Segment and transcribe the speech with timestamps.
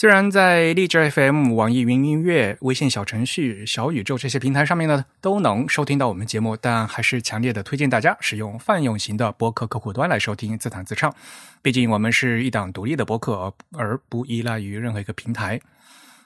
[0.00, 11.14] 虽然在荔枝 FM、网易云音乐、微信小程序、小宇宙这些平台上面呢都能收听到我们节目，但还是强烈的推荐大家使用泛用型的播客客户端来收听自弹自唱。
[11.60, 15.60] 毕竟我们是一档独立的播客，而不依赖于任何一个平台。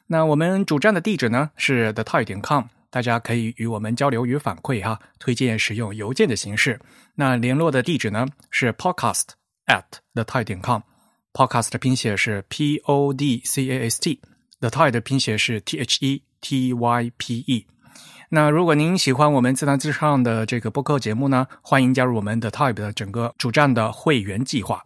[0.06, 6.78] 那我们主站的地址呢是 the toy 点 com，大家可以与我们交流与反馈哈，推荐使用邮件的形式。
[7.16, 9.30] 那联络的地址呢是 podcast
[9.66, 9.82] at
[10.14, 10.82] the toy 点 com。
[11.34, 17.10] Podcast 的拼写是 P O D C A S T，The Type 的拼写是 T H E T Y
[17.18, 17.66] P E。
[18.28, 24.80] 那如果您喜欢我们自弹自唱的这个播客节目呢，欢迎加入我们的 Type 的整个主站的会员计划。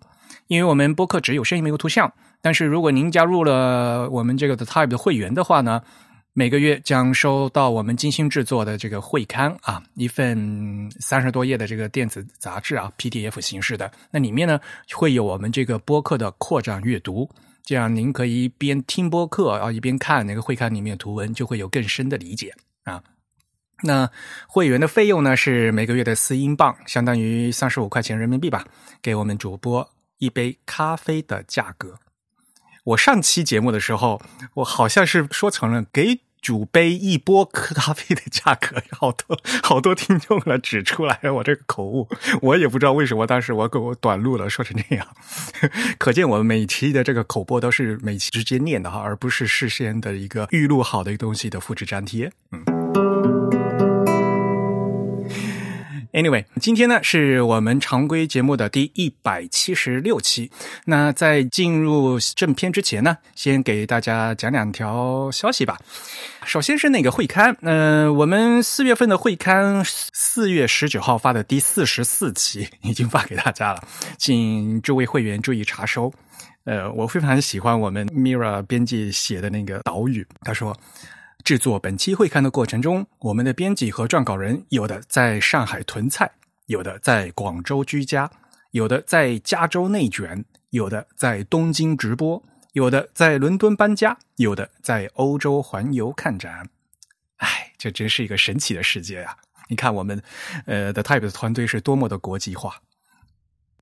[0.47, 2.11] 因为我们播客只有声音没有图像，
[2.41, 5.83] 但是如果您加入了我们这个 The Type 的会员的话呢。
[6.39, 13.91] 每个月将收到我们精心制作的这个会刊啊，一份三十多页的这个电子杂志啊，PDF 形式的。
[14.13, 14.61] 那里面呢
[14.93, 17.29] 会有我们这个播客的扩展阅读，
[17.65, 23.03] 这样您可以一边听播客啊，一边看那个会刊里面图文，就会有更深的理解啊。
[23.83, 24.09] 那
[24.47, 28.65] 会员的费用呢是每个月的四英镑，相当于三十五块钱人民币吧，
[29.03, 31.99] 给我们主播一杯咖啡的价格。
[32.85, 34.23] 我上期节目的时候，
[34.55, 36.21] 我好像是说成了给。
[36.41, 42.09] 主杯一波咖啡的价格，好多好多听众了指出来我这个口误，
[42.43, 45.07] 我也不知道为什么当时我给我短路了，说成这样，
[45.99, 52.78] 可见我每期的这个口播都是每期直接念的哈，而不是事先的一个预录好的东西的复制粘贴，嗯。
[56.13, 60.51] Anyway，今天呢是我们常规节目的第一百七十六期。
[60.87, 65.79] 那在进入正片之前呢，先给大家讲两条消息吧。
[66.47, 73.83] 首先是那个会刊，嗯，我们四月份的会刊，四月十九号发的第四十四期 已经发给大家了，
[74.17, 76.11] 请诸位会员注意查收。
[76.65, 80.75] 呃，我非常喜欢我们 Mira 编辑写的那个导语，他说。
[81.45, 86.31] 制作本期会刊的过程中，我们的编辑和撰稿人有的在上海囤菜，
[86.67, 88.31] 有的在广州居家，
[88.73, 96.69] 有的在加州内卷，有的在东京直播，有的在伦敦搬家，有的在欧洲环游看展。
[97.37, 99.37] 哎，这真是一个神奇的世界呀！
[99.69, 100.21] 你看，我们
[100.67, 102.83] 呃的 Type 的团队是多么的国际化。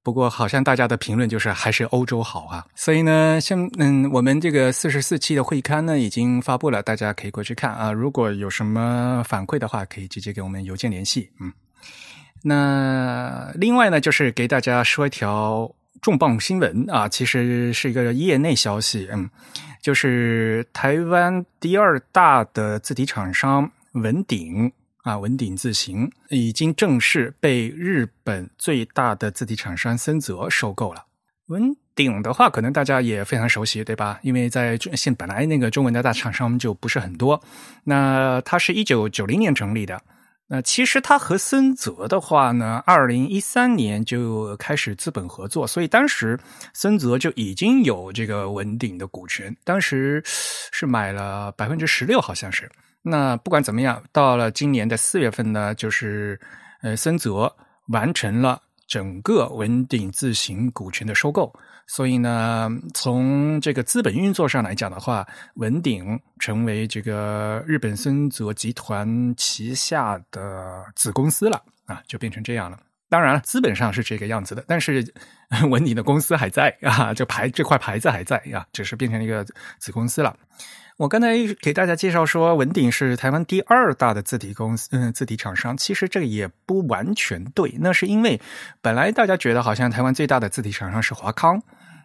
[0.07, 7.91] 不过，好像大家的评论就是还是欧洲好啊，所以呢，像嗯，我们这个四十四期的会刊呢已经发布了，大家可以过去看啊。
[7.91, 11.29] 如果有什么反馈的话，可以直接给我们邮件联系。
[11.41, 11.53] 嗯，
[12.45, 19.29] 那另外呢，就是给大家说一条重磅新闻啊，其实是一个业内消息，嗯，
[19.83, 24.73] 就是台湾第二大的字体厂商文鼎。
[25.07, 31.05] 啊，文鼎字形已经正式被日本最大的字体厂商森泽收购了。
[31.47, 34.19] 文鼎的话，可能大家也非常熟悉，对吧？
[34.23, 37.41] 因为在现本来那个中文的大厂商就不是很多。
[37.85, 40.03] 那它是一九九零年成立的。
[40.49, 46.37] 那其实它和森泽的话呢，二零一三年就开始资本合作，所以当时
[46.75, 52.69] 森泽就已经有这个文鼎的股权，当时是买了百分之十六，好像是。
[53.09, 56.41] 那不管怎么样，到了今年的四月份呢，就是
[56.83, 57.55] 呃，森泽
[57.87, 61.53] 完成了整个文鼎自行股权的收购，
[61.87, 65.25] 所以呢，从这个资本运作上来讲的话，
[65.55, 72.77] 文鼎成为这个日本森泽集团旗下的子公司了啊，就变成这样了。
[73.09, 75.15] 当然了，资本上是这个样子的，但是
[75.71, 79.45] 文鼎的公司还在啊，这牌这块牌子还在呀，只是变成一个
[79.79, 80.37] 子公司了。
[80.99, 85.77] 我刚才给大家介绍说，文鼎是台湾第二大的字体公司，嗯，字体厂商。
[85.77, 88.41] 其实这个也不完全对，那是因为
[88.81, 91.63] 本来大家觉得好像台湾最大的字体厂商是华康，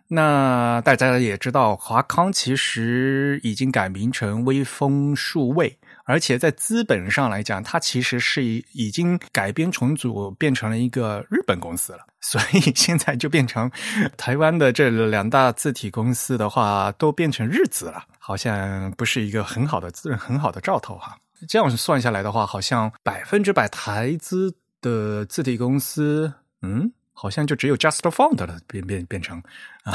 [0.10, 5.78] 那大家也知道，华康其实已经改名成威风数位。
[6.12, 12.00] 而且在资本上来讲，它其实是已经改编重组，变成了一个日本公司了。
[12.20, 13.72] 所以 现在就变成
[14.18, 21.18] 台湾的这两大字体公司的话，都变成日资了，好像不是一个很好的字，很好的兆头哈。
[21.48, 26.32] 这样算下来的话，好像百分之百台资的字体公司，
[26.62, 29.42] 嗯，好像就只有 Just found 了，变变变成
[29.84, 29.94] 啊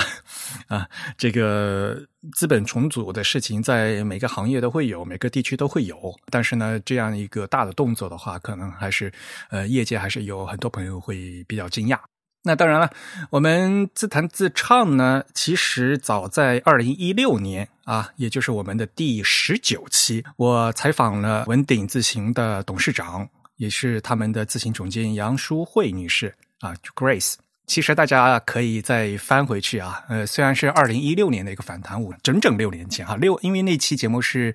[0.68, 6.14] 啊，这个资本重组的事情在每个行业都会有，每个地区都会有。
[6.30, 9.12] 但是呢，这样一个大的动作的话，可能还是
[9.50, 11.98] 呃，业界还是有很多朋友会比较惊讶。
[12.42, 12.88] 那当然了，
[13.30, 27.34] 我们自弹自唱呢，其实早在二零一六年啊，也就是我们的第十九期，我采访了文鼎自行的董事长，也是他们的自行总监杨淑慧女士啊，Grace。
[27.66, 34.54] 其实大家可以再翻回去啊，呃，虽然是二零一六年的一个反弹舞，整整六年前哈，六，因为那期节目是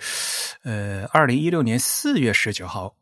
[0.63, 2.95] 呃二零一六年四月十九号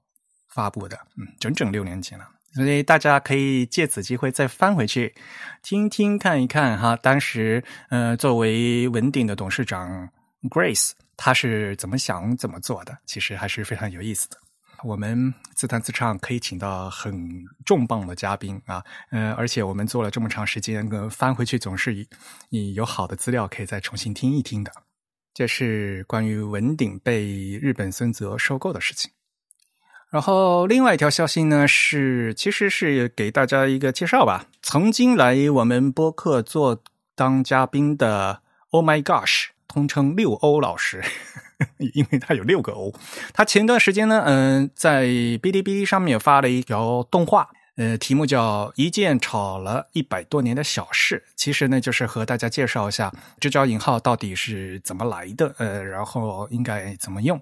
[0.48, 2.28] 发布的，嗯，整整六年前了。
[2.56, 5.14] 所以大家可以借此机会再翻回去
[5.62, 10.10] 听听看一看哈，当时呃作为文鼎的董事长
[10.50, 14.38] Grace 他是怎么想怎么做的，其实还是非常有意思的。
[14.84, 22.08] 我们自弹自唱可以请到很重磅的嘉宾啊，呃，而且我们做了这么长时间，翻回去总是
[22.50, 24.72] 你有好的资料可以再重新听一听的。
[25.34, 29.12] 这是关于文鼎被日本森泽收购的事情。
[30.10, 34.48] 然后，另外一条消息呢是，其实是给大家一个介绍吧。
[34.62, 36.82] 曾经来我们播客做
[37.16, 38.42] 当嘉宾的
[38.72, 41.04] Oh My Gosh，通称六欧老师，
[41.94, 42.94] 因为他有六个欧。
[43.34, 51.24] 他前段时间呢，嗯，在哔哩哔哩上面发了一条动画，呃，题目叫《一件吵了一百多年的小事》。
[51.36, 57.42] 其实呢，就是和大家介绍一下这招引号到底是怎么来的，呃，然后应该怎么用。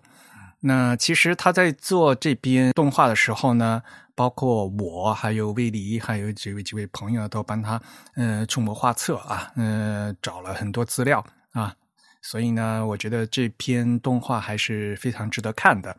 [0.60, 3.84] 那其实他在做这边动画的时候呢，
[4.16, 7.80] 包括我还有魏黎，还有几位几位朋友都帮他
[8.16, 11.76] 呃出谋划策啊，呃找了很多资料啊，
[12.30, 15.96] 所以呢，我觉得这篇动画还是非常值得看的。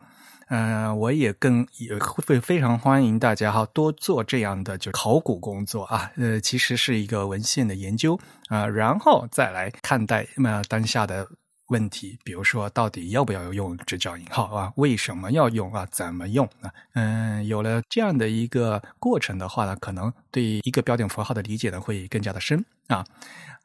[0.49, 11.27] 嗯，我也更也会非常欢迎大家哈多做这样的就考古工作啊，呃，其实是一个文献的研究啊，然后再来看待那当下的。
[11.69, 14.73] 问题，比如说到底要不要用直角引号啊？
[14.75, 15.87] 为什么要用啊？
[15.91, 16.73] 怎么用啊？
[16.95, 23.05] 嗯，有了这样的一个过程的话呢，可能对一个标点符号的理解呢会更加的深啊。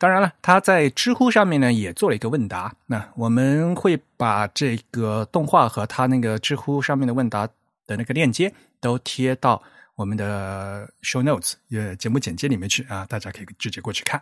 [0.05, 7.49] 当然了，他在知乎上面呢也做了一个问答，那我们会把这个动画和他那个知乎上面的问答
[7.87, 9.63] 的那个链接都贴到
[9.95, 14.21] 我们的 show notes 呃节目简介里面去啊，大家可以直接过去看。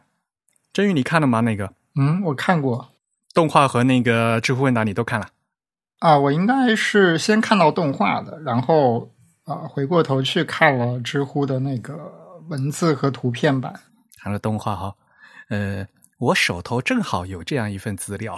[0.73, 1.41] 真宇，你看了吗？
[1.41, 1.69] 那个？
[1.97, 2.91] 嗯，我看过。
[3.35, 5.31] 动画和那个知乎问答你都看了
[5.99, 6.17] 啊？
[6.17, 9.11] 我应该是先看到动画的，然后
[9.47, 13.75] 啊回过头去看了知乎的那个文字和图片版。
[14.23, 14.95] 看了动画哈，
[15.49, 15.87] 呃，
[16.19, 18.37] 我手头正好有这样一份资料，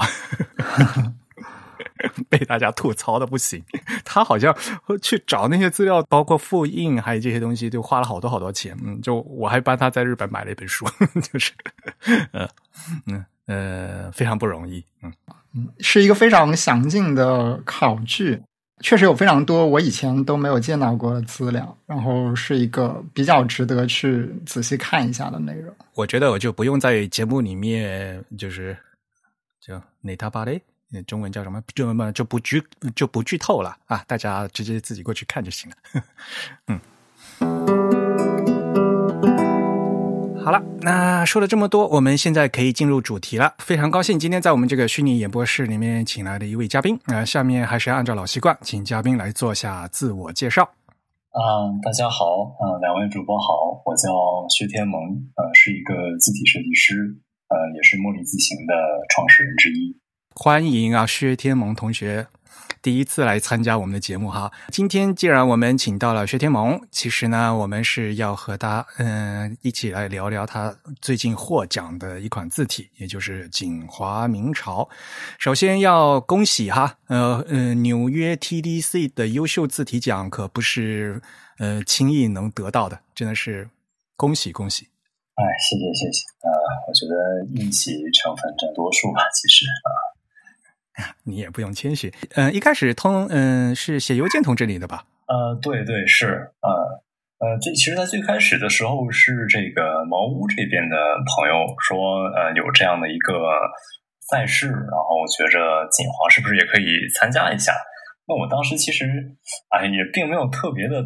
[2.28, 3.64] 被大家吐槽的不行。
[4.04, 4.56] 他好像
[5.02, 8.76] 去找那些资料，包括复印还有这些东西，就花了好多好多钱。
[8.84, 10.86] 嗯，就我还帮他在日本买了一本书，
[11.32, 11.52] 就是，
[12.32, 12.48] 嗯
[13.06, 13.24] 嗯。
[13.46, 15.12] 呃，非常不容易，嗯
[15.54, 18.42] 嗯，是一个非常详尽的考据，
[18.80, 25.74] 确实有非常多我以前都没有见到过的资料，然后是一个比较值得去仔细看一下的内容。
[25.94, 28.76] 我觉得我就不用在节目里面，就是
[29.60, 30.60] 就内塔巴雷，
[31.06, 31.62] 中文叫什么？
[31.74, 32.62] 就么就不剧
[32.94, 36.02] 就不剧透了啊，大家直接自己过去看就行了，
[36.68, 37.83] 嗯。
[40.44, 43.54] 好了，那说了这么多，我们现在可以进入主题了。
[43.60, 47.00] 非常高兴今天在我们这个虚拟演播室里面请来的一位嘉宾。
[47.06, 50.68] 呃，下面还是按照老习惯，请嘉宾来做下自我介绍。
[51.32, 52.26] 嗯，大家好，
[52.60, 55.00] 嗯，两位主播好，我叫薛天萌，
[55.34, 56.92] 呃，是一个字体设计师，
[57.48, 58.74] 呃，也是茉莉字形的
[59.14, 59.96] 创始人之一。
[60.34, 62.26] 欢迎啊，薛天萌同学。
[62.82, 74.88] 第一次来参加我们的节目哈，今天既然我们请到了薛天萌，其实呢，我们是要和他嗯一起来聊聊他最近获奖的一款字体，也就是锦华明朝。
[75.38, 81.22] 首先要恭喜哈，呃呃，纽约 TDC 的优秀字体奖可不是
[81.58, 83.68] 呃轻易能得到的，真的是
[84.16, 84.86] 恭喜恭喜！
[85.34, 86.50] 哎，谢谢谢谢，呃，
[86.86, 90.13] 我觉得运气成分占多数吧，其实啊。
[91.24, 95.04] 你也不用谦虚，嗯，一开始通，嗯，是写邮件通知你的吧？
[95.26, 96.70] 呃，对对是，呃
[97.40, 100.96] 呃，这其实，在最开始的时候是这个茅屋这边的
[101.26, 103.32] 朋友说，呃，有这样的一个
[104.30, 107.72] 赛事，然后我觉着锦华是不是也可以参加一下？
[108.26, 109.04] 那我当时其实，
[109.70, 111.02] 哎，也并没有特别的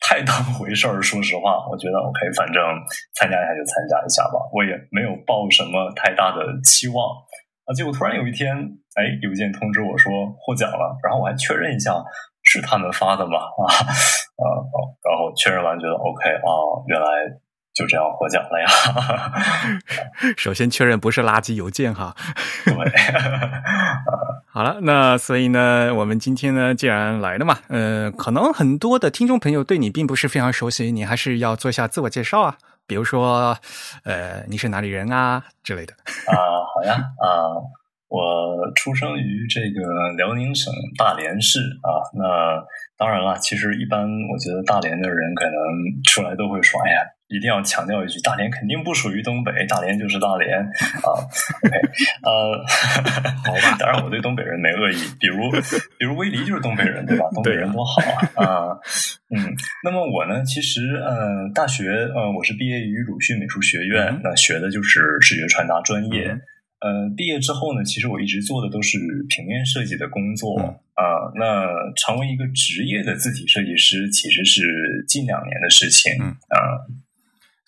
[0.00, 1.02] 太当回事儿。
[1.02, 2.62] 说实话，我觉得 OK，反正
[3.14, 7.04] 参加一下就参加一下吧，我也没有抱什么太大的期望。
[7.66, 7.74] 啊！
[7.74, 8.56] 结果突然有一天，
[8.94, 11.92] 哎，邮件通知我说获奖了，然后我还确认一下
[12.42, 13.38] 是他们发的吗？
[13.58, 13.64] 啊
[14.38, 14.46] 啊！
[15.02, 16.48] 然后确认完觉得 OK 啊，
[16.86, 17.06] 原来
[17.74, 18.66] 就这样获奖了呀。
[20.38, 22.14] 首先确认不是垃圾邮件哈。
[22.64, 22.74] 对，
[24.52, 32.56] 好了，那所以呢，我们今天呢，既然来了嘛，呃，可能很多的听众朋友对你并不是非常熟悉，你还是要做一下自我介绍啊，
[32.86, 33.56] 比如说，
[34.04, 35.92] 呃，你是哪里人啊之类的。
[36.26, 36.34] 啊，
[36.74, 37.58] 好呀，啊，
[38.08, 42.64] 我出生于这个辽宁省大连市啊，那
[42.96, 45.54] 当然了，其实一般我觉得大连的人可能
[46.04, 46.98] 出来都会说，哎呀。
[47.28, 51.10] 一定要强调一句，大连肯定不属于东北，大连就是大连啊。
[51.64, 51.76] OK，
[52.22, 52.64] 呃，
[53.44, 55.50] 好吧，当然我对东北人没恶意，比如
[55.98, 57.26] 比如威黎就是东北人，对吧？
[57.34, 58.00] 东北人多好
[58.36, 58.78] 啊啊，
[59.34, 59.42] 嗯。
[59.82, 66.38] 那么我呢，其实呃，大学呃，我是毕业于鲁迅美术学院，那学的就是视觉传达专业。
[66.80, 70.56] 呃，毕业之后呢，其实我一直做的都是平面设计的工作
[70.94, 71.32] 啊。
[71.34, 71.66] 那
[71.96, 76.84] 成为一个职业的字体设计师，其实是近两年的事情啊。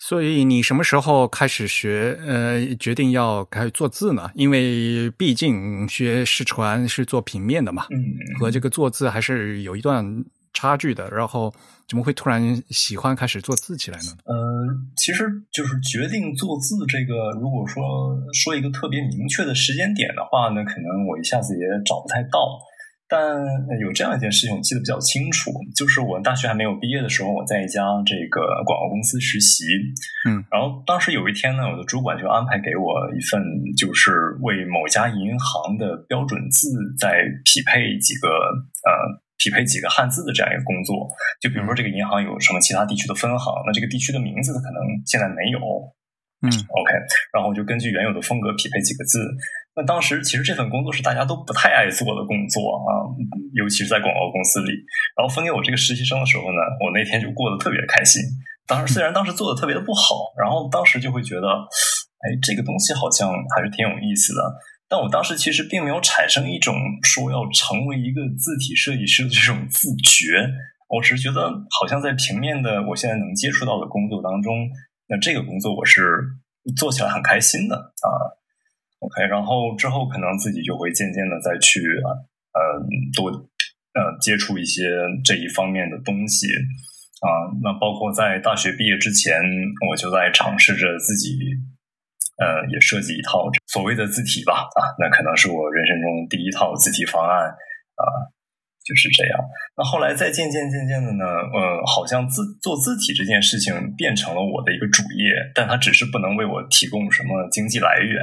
[0.01, 2.17] 所以你什么时候开始学？
[2.25, 4.31] 呃，决定要开始做字呢？
[4.33, 10.23] 因为毕竟学视传是做平面的嘛，嗯，和这个做字还是有一段
[10.53, 11.09] 差距的。
[11.09, 11.53] 然后
[11.89, 14.15] 怎么会突然喜欢开始做字起来呢？
[14.25, 14.35] 呃，
[14.95, 22.61] 其实就是决定做字这个，如果说说一个特别明确的时间点的话呢，可能我一下子也找不太到。
[23.11, 23.19] 但
[23.81, 29.65] 有这样一件事情，我记得比较清楚，就是我大学还没有毕业的时候，我在一家这个广告公司实习，
[30.29, 33.41] 嗯，然后当时有一天呢，我的主管就安排给我一份，
[33.75, 36.69] 就是为某家银行的标准字
[36.99, 38.93] 在匹配几个呃
[39.39, 41.09] 匹配几个汉字的这样一个工作。
[41.41, 44.77] 就比如说这个银行有什么其他地区的分行，那这个地区的名字可能
[45.07, 45.57] 现在没有，
[46.43, 46.91] 嗯，OK，
[47.33, 49.17] 然后就根据原有的风格匹配几个字。
[49.75, 53.07] 那当时其实这份工作是大家都不太爱做的工作啊，
[53.55, 54.71] 尤其是在广告公司里。
[55.15, 58.19] 然后分给我这个实习生的时候呢，我那天就过得特别开心。
[58.67, 64.41] 当时虽然当时做的特别的不好，然后当时就会觉得，哎，这个东西好像还是挺有意思的。
[64.89, 70.49] 但我当时其实并没有产生一种说要成为一个字体设计师的这种自觉，
[70.89, 71.47] 我只是觉得
[71.79, 74.67] 好像在平面的我现在能接触到的工作当中，
[75.07, 76.01] 那这个工作我是
[76.75, 78.09] 做起来很开心的啊。
[78.97, 81.79] OK，然后之后可能自己就会渐渐的再去
[82.51, 82.59] 呃
[83.15, 83.29] 多
[83.93, 84.89] 呃接触一些
[85.23, 86.47] 这一方面的东西
[87.21, 87.53] 啊。
[87.61, 89.39] 那包括在大学毕业之前，
[89.89, 91.37] 我就在尝试着自己
[92.39, 94.79] 呃也设计一套所谓的字体吧啊。
[94.97, 97.49] 那可能是我人生中第一套字体方案
[97.95, 98.03] 啊，
[98.83, 99.39] 就是这样。
[99.77, 108.19] 那后来再渐渐渐渐的呢，呃，好像字做字体这件事情变成了我的一个主业，但它只是不能为我提供什么经济来源。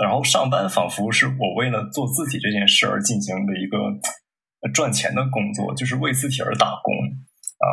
[0.00, 3.76] 然后上班仿佛是我为了做字体这件事而进行的一个
[4.72, 7.66] 赚钱的工作，就是为字体而打工啊。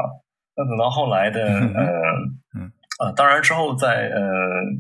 [0.58, 4.22] 那等到后来的嗯呃嗯啊，当然之后在呃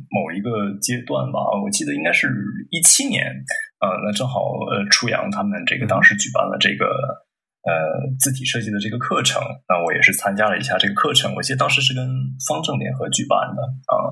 [0.09, 2.27] 某一个阶段吧，我记得应该是
[2.71, 3.25] 一七年
[3.79, 6.85] 啊，那正好呃初阳他们这个当时举办了这个
[7.63, 11.35] 呃字体设计的这个课程，那我也是参加了一下这个课程。
[11.35, 12.07] 我记得当时是跟
[12.47, 14.09] 方正联合举办的啊，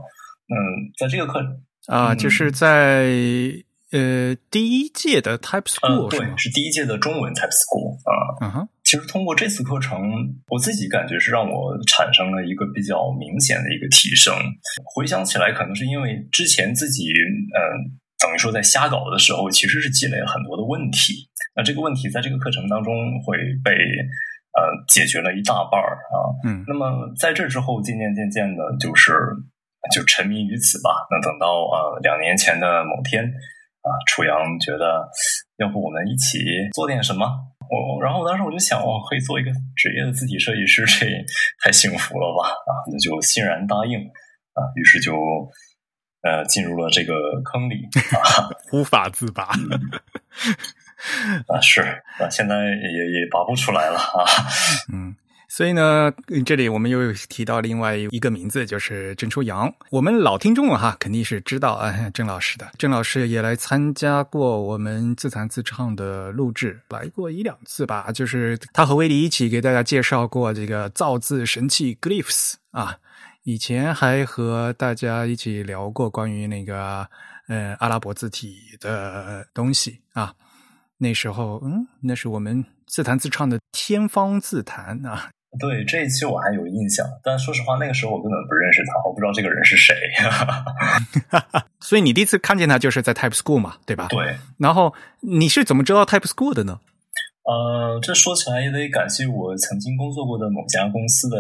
[0.50, 1.42] 嗯，在这个课。
[1.88, 3.06] 啊，就是在
[3.92, 8.38] 呃第一届的 Type School 是对，是第一届的中文 Type School 啊。
[8.42, 10.00] 嗯哼，其实通过这次课程，
[10.48, 14.34] 我自己感觉是让我产生了一个比较明显的一个提升。
[14.96, 17.92] 回想起来，可能是因为之前自己嗯，
[18.24, 21.28] 等于说在瞎搞的时候，其实是积累了很多的问题。
[21.58, 23.76] 那这个问题在这个课程当中会被
[24.56, 26.32] 呃解决了一大半儿啊。
[26.48, 29.12] 嗯，那么在这之后，渐渐渐渐的，就是。
[29.94, 30.90] 就沉迷于此吧。
[31.12, 35.08] 那等到呃两年前的某天啊，楚阳觉得
[35.58, 36.40] 要不我们一起
[36.74, 37.30] 做点什么？
[37.70, 41.06] 我然后我当时我就想，我可以做一个职业的字体设计师，这
[41.64, 42.50] 太幸福了吧！
[42.50, 44.00] 啊，那就欣然答应
[44.54, 44.64] 啊。
[44.76, 45.14] 于是就
[46.22, 49.50] 呃进入了这个坑里啊， 无法自拔
[51.48, 51.82] 啊，是
[52.20, 54.26] 啊，现在也也拔不出来了啊，
[54.94, 55.16] 嗯。
[55.56, 56.12] 所以呢，
[56.46, 59.74] 这里我们又提到另外一个名字，就是郑初阳。
[59.90, 62.70] 我们老听众哈，肯定是知道啊，郑老师的。
[62.78, 68.12] 郑老师也来参加过我们自弹自唱的录制，来过一两次吧。
[68.12, 72.98] 就是他和威利一起给大家介绍过这个造字神器 Glyphs 啊。
[73.44, 77.08] 以前还和大家一起聊过关于那个
[77.48, 80.34] 呃阿拉伯字体的东西啊。
[80.98, 85.30] 那时候，嗯，那是我们自弹自唱的天方自弹啊。
[85.60, 89.96] 对这一期我还有印象，但说实话，那个时候我根本不认识他，我不知道这个人是谁。
[91.80, 94.08] 所以你第一次看见他就是在 Type School 嘛，对吧？
[94.10, 94.36] 对。
[94.58, 96.80] 然后你是怎么知道 Type School 的呢？
[97.44, 101.38] 呃，这说起来也得感谢我曾经工作过的某家公司的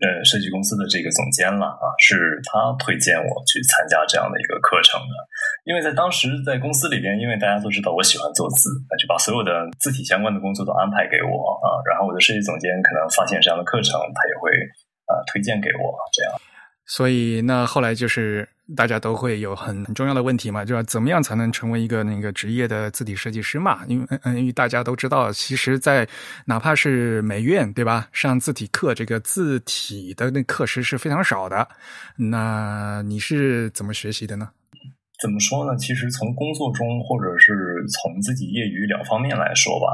[0.00, 5.14] 呃设计公司的这个总监了啊，是他推荐我去参加这样的一个课程的。
[5.64, 11.80] 因为在当时在公司里边，因为大家都知道我喜欢做字，那就把所有的字体相关的工作都安排给我啊。
[11.88, 14.50] 然后我的设计总监可能发现这样的课程，他也会
[15.08, 16.32] 呃推荐给我这样。
[16.86, 23.84] 所以那后来就是大家都会有很很重要的问题嘛，就是怎么样才能成为一个那个职业的字体设计师嘛？
[23.88, 26.08] 因为嗯，因为大家都知道，其实，在
[26.44, 31.66] 哪怕是美院对吧，上字体课，这个字体的那课时是非常少的。
[32.16, 34.50] 那你是怎么学习的呢？
[35.20, 35.76] 怎么说呢？
[35.76, 37.52] 其实从工作中，或者是
[37.88, 39.86] 从自己业余两方面来说吧。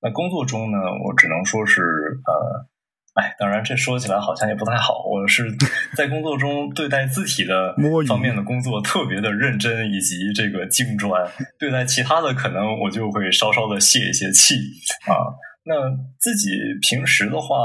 [0.00, 2.66] 那工作中呢，我只能说是呃。
[3.16, 5.04] 哎，当然，这说起来好像也不太好。
[5.06, 5.44] 我是
[5.96, 7.74] 在工作中对待字体的
[8.06, 11.26] 方面的工作特别的认真，以及这个精专。
[11.58, 14.56] 对待其他的，可能我就会稍稍的泄一些气
[15.08, 15.32] 啊。
[15.64, 15.74] 那
[16.20, 16.50] 自己
[16.82, 17.56] 平时的话，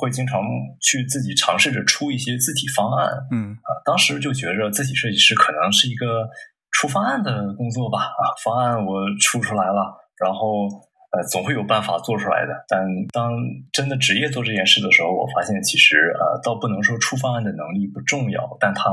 [0.00, 0.40] 会经常
[0.80, 3.10] 去自己尝试着出一些字体方案。
[3.32, 6.28] 嗯啊，当时就觉着字体设计师可能是一个
[6.70, 8.02] 出方案的工作吧。
[8.02, 10.68] 啊，方案我出出来了，然后。
[11.14, 12.52] 呃，总会有办法做出来的。
[12.68, 13.32] 但当
[13.72, 18.90] 真的职业做这件事的时候，我发现其实呃，倒不能说出方案的能力不重要，但它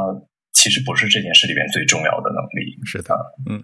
[0.53, 2.77] 其实不是这件事里边最重要的能力。
[2.85, 3.15] 是的，
[3.49, 3.59] 嗯。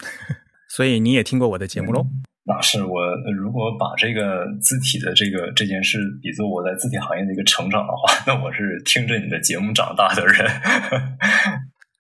[0.70, 2.06] 所以你也听过我的节目喽？
[2.44, 3.02] 那是我
[3.36, 10.50] 如果把这个字体的这个这件事比作我在字体行业的一个成长的话， 那我是听着你的节目长大的人。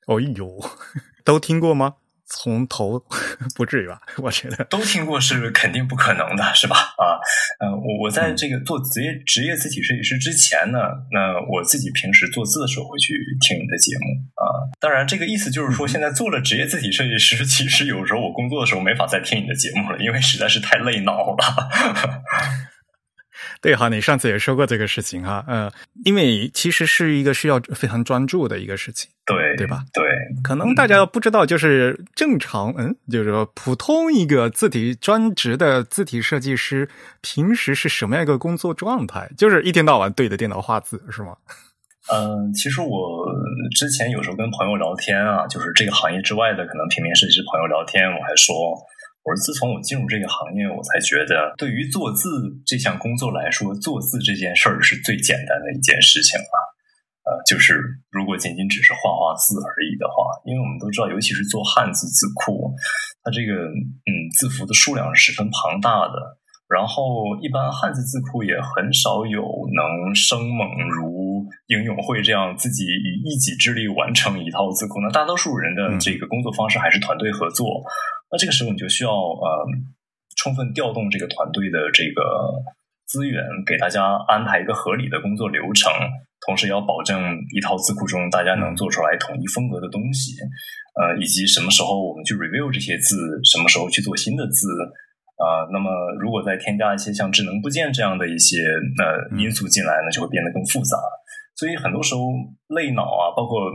[0.08, 0.58] 哦呦，
[1.24, 1.96] 都听过吗？
[2.29, 3.01] 从头
[3.55, 4.01] 不至于吧？
[4.17, 6.75] 我觉得都听过是肯定不可能的，是吧？
[6.98, 7.15] 啊，
[7.60, 10.79] 呃，我我在这个做职业职业字体设计师之前呢，
[11.12, 14.05] 那我自己平时做字的时候会去听你的节目
[14.36, 14.67] 啊。
[14.79, 21.38] 当然，这个意思就是说，现在做了职业字体设计师，其实有时候我工作的时候没法再听你的节目了，因为实在是太累脑了。
[23.62, 25.72] 对哈，你上次也说过这个事情哈，嗯，
[26.06, 29.84] 因为其实是一个需要非常专注的一个事情，对对吧？
[29.93, 30.04] 对，
[30.43, 36.89] 可能大家不知道，就是正常，嗯，就是说普通一个字体专职的字体设计师，
[37.21, 39.30] 平时是什么样一个工作状态？
[39.38, 41.36] 就是一天到晚对着电脑画字，是吗？
[42.10, 43.28] 嗯，其实我
[43.76, 48.56] 之前有时候跟朋友聊天啊，就是这个行业之外的，可能平面设计师朋友聊天，我还说。
[49.28, 52.30] 我是自从我进入这个行业，我才觉得，对于做字
[52.66, 56.56] 这项工作来说，做字这件事儿是最简单的一件事情了。
[57.28, 57.76] 呃，就是
[58.10, 62.74] 如果仅仅只是画画字而已的话，因为我们都知道，尤其是做汉字字库，
[63.22, 66.37] 它这个嗯字符的数量是十分庞大的。
[66.67, 69.39] 然后，一般汉字字库也很少有
[69.71, 74.99] 能生猛如应永会这样自己以一己之力完成一套字库。
[74.99, 77.82] 那大多数人的这个工作方式还是团队合作。
[78.30, 79.65] 那这个时候你就需要呃，
[80.36, 82.21] 充分调动这个团队的这个
[83.08, 85.89] 资源，给大家安排一个合理的工作流程，
[86.45, 87.17] 同时要保证
[87.56, 90.36] 一套字库中大家能做出来统一风格的东西。
[90.99, 94.67] 呃，以及什么时候我们去 review 这些字，什么时候去做新的字。
[95.38, 98.65] 啊，那么如果再添加一些像智能部件这样的一些
[98.97, 100.97] 呃因素进来呢，就会变得更复杂。
[101.56, 102.21] 所以很多时候
[102.69, 103.69] 累脑啊，包括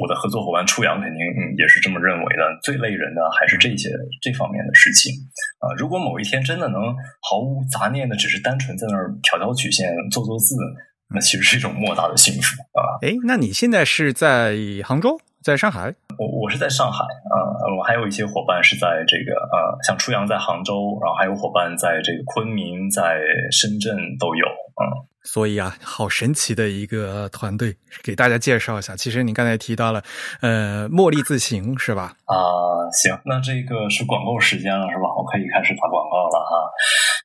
[0.00, 1.20] 我的合作伙伴初阳肯定
[1.56, 2.42] 也是这么认为的。
[2.62, 3.90] 最累人的还是这些
[4.22, 5.12] 这方面的事情
[5.58, 5.74] 啊。
[5.76, 6.94] 如果某一天真的能
[7.28, 10.54] 毫无杂念的，只是单纯在那儿调调曲线、做做字，
[11.14, 13.02] 那其实是一种莫大的幸福啊。
[13.02, 15.20] 哎，那你现在是在杭州？
[15.42, 17.36] 在上海，我我是在上海啊，
[17.78, 23.20] 我还有一些伙伴是在这个呃，像初阳在杭州，然后还有伙伴在这个昆明、在
[23.50, 25.06] 深圳都有啊。
[25.22, 28.96] 所以啊，好神奇的一个团队，给大家介绍一下。
[28.96, 30.02] 其实你刚才提到了
[30.40, 32.14] 呃，茉莉自行是吧？
[32.24, 32.34] 啊，
[32.92, 35.14] 行，那这个是广告时间了是吧？
[35.16, 36.70] 我可以开始打广告了哈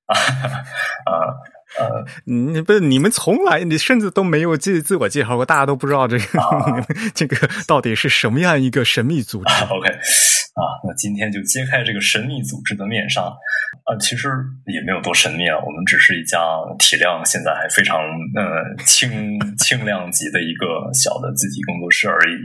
[0.08, 0.14] 啊。
[1.10, 1.34] 呃，
[2.26, 6.24] 你不是你们从来你甚至都没有自自我介绍过，大家都不知道这个
[7.16, 7.36] 这个
[7.68, 9.54] 到底是什么样一个神秘组织。
[9.74, 14.30] OK，啊，那今天就揭开这个神秘组织的面纱啊，其实
[14.68, 16.40] 也没有多神秘啊，我们只是一家
[16.78, 17.98] 体量现在还非常
[18.36, 22.38] 呃轻轻量级的一个小的自己工作室而已。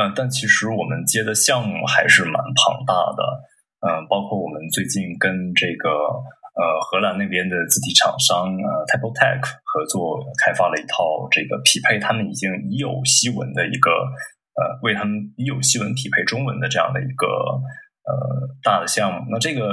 [0.00, 3.22] 嗯，但其实我们接的项目还是蛮庞大的。
[3.80, 5.88] 嗯，包括我们最近跟这个。
[6.58, 13.90] 呃，荷兰那边的字体厂商呃 t y p e t e c h 合作开发了一套这个匹配他们已经已有西文的一个
[14.58, 17.26] 呃，为他们已有西文匹配中文的这样的一个
[18.02, 19.22] 呃大的项目。
[19.30, 19.70] 那这个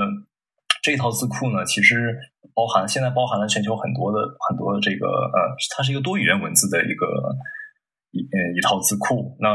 [0.84, 2.14] 这套字库呢，其实
[2.54, 7.08] 包含现在包含了全球很多的很多的这个呃，它是一个多语言文字的一个
[8.12, 9.36] 一呃一套字库。
[9.40, 9.50] 那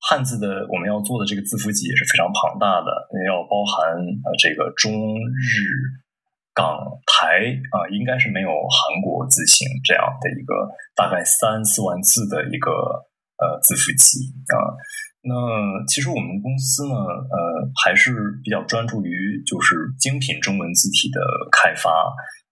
[0.00, 2.90] 汉字的我们要做的这个字符集也是非常庞大的，
[3.30, 3.94] 要包含
[4.26, 6.02] 呃这个中日。
[6.54, 12.70] 港台啊，应该是没有韩国字形这样的一个大概三四万字的一个
[13.42, 14.78] 呃字符集啊。
[15.26, 15.34] 那
[15.88, 18.12] 其实我们公司呢，呃，还是
[18.44, 21.18] 比较专注于就是精品中文字体的
[21.50, 21.90] 开发，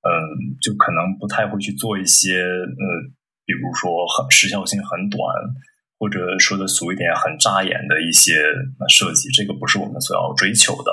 [0.03, 2.85] 嗯，就可能不太会去做一些呃，
[3.45, 5.21] 比如说很时效性很短，
[5.99, 8.41] 或者说的俗一点很扎眼的一些
[8.89, 10.91] 设计，这个不是我们所要追求的。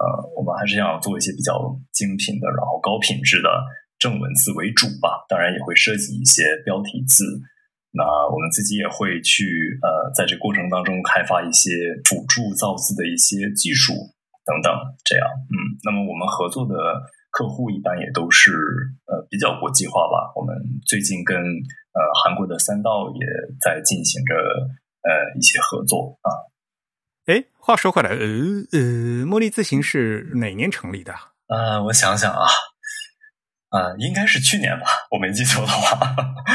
[0.00, 3.52] 呃，我们还是要做一些比较精品的，然后高品质的
[4.00, 5.28] 正文字为主吧。
[5.28, 7.22] 当然也会设计一些标题字。
[7.92, 8.00] 那
[8.32, 11.68] 我们自己也会去呃，在这过程当中开发一些
[12.08, 13.92] 辅助造字的一些技术
[14.46, 14.72] 等等，
[15.04, 15.76] 这样嗯。
[15.84, 16.74] 那么我们合作的
[17.30, 18.54] 客户一般也都是
[19.04, 20.32] 呃比较国际化吧。
[20.34, 23.26] 我们最近跟呃韩国的三道也
[23.60, 24.32] 在进行着
[25.02, 26.30] 呃一些合作啊。
[27.26, 31.14] 哎，话说回来，呃呃，茉莉自行是哪年成立的？
[31.48, 32.46] 呃，我想想啊，
[33.70, 35.98] 啊，应该是去年吧，我没记错的话，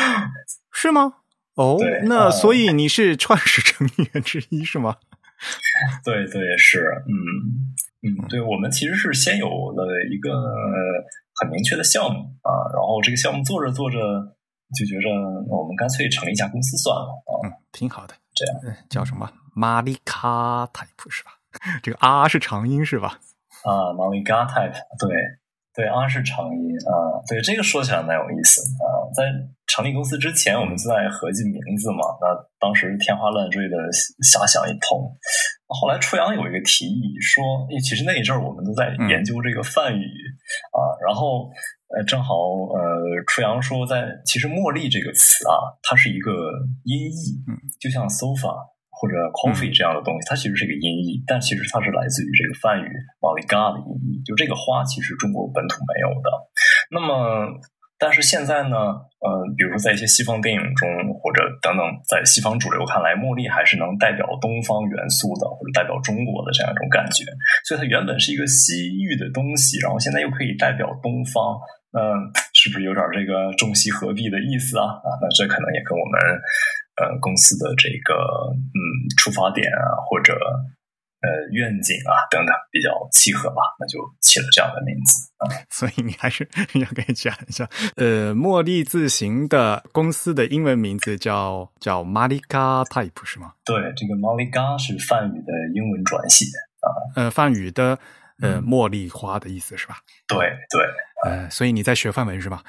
[0.71, 1.13] 是吗？
[1.55, 4.97] 哦，对那呃所以你是创始成员之一是吗？
[6.03, 7.13] 对对是，嗯
[8.01, 10.31] 嗯，对，我们其实是先有了一个
[11.39, 13.97] 很明确的项目啊，然后这个项目做着做着
[14.77, 15.07] 就觉着，
[15.47, 18.15] 我们干脆成立一家公司算了啊，嗯，挺好的。
[18.35, 19.29] 这样嗯，叫什么？
[19.55, 21.31] 玛丽卡 type 是吧？
[21.81, 23.19] 这个 R 是长音是吧？
[23.63, 25.15] 啊 m o l i g a type，对
[25.73, 29.07] 对，R 是长音啊，对，这个说起来蛮有意思啊。
[29.15, 29.23] 在
[29.65, 32.27] 成立公司之前，我们就在合计名字嘛，那
[32.59, 33.75] 当时天花乱坠的
[34.21, 35.15] 瞎想一通。
[35.67, 40.05] 后来初阳有一个提议说，诶其实那一阵儿我们都在研究这个梵语、
[40.71, 41.49] 啊，然后
[41.93, 42.33] 呃，正好
[42.73, 42.81] 呃，
[43.27, 46.31] 初阳说在其实茉莉这个词啊，它是一个
[46.83, 48.55] 音译，嗯，就像 sofa
[48.89, 52.89] 或者 coffee 这样的东西，它其实是一个音译，但其实它是来自于这个梵语
[53.21, 56.29] maliga 的音译，就这个花其实中国本土没有的。
[56.89, 57.47] 那么，
[57.97, 58.75] 但是现在呢，
[59.23, 60.83] 呃，比如说在一些西方电影中，
[61.15, 67.23] 或者等等，在西方主流看来，茉莉还是能代表东方元素的，或者代表中国的这样一种感觉。
[67.63, 71.55] 所以它原本是一个西域的东西，然后现在又可以代表东方，
[71.95, 71.99] 那、
[72.51, 74.99] 是不是有点这个中西合璧的意思啊？
[74.99, 76.19] 啊，那这可能也跟我们
[76.99, 78.13] 呃公司的这个
[78.51, 78.79] 嗯
[79.15, 80.35] 出发点啊，或者
[81.25, 85.49] 呃愿景啊等等比较契合吧，那就起了这样的名字啊。
[85.71, 93.53] 所以你还是要给讲一下，呃，茉莉字形的公司的英文名字叫叫 Malika Type 是吗？
[93.65, 96.45] 对，这个 Malika 是梵语的英文转写。
[97.15, 97.97] 呃，梵语的
[98.41, 99.97] 呃茉莉花的意思是吧？
[100.27, 100.37] 对
[100.69, 100.85] 对，
[101.23, 102.63] 呃，所以你在学梵文是吧？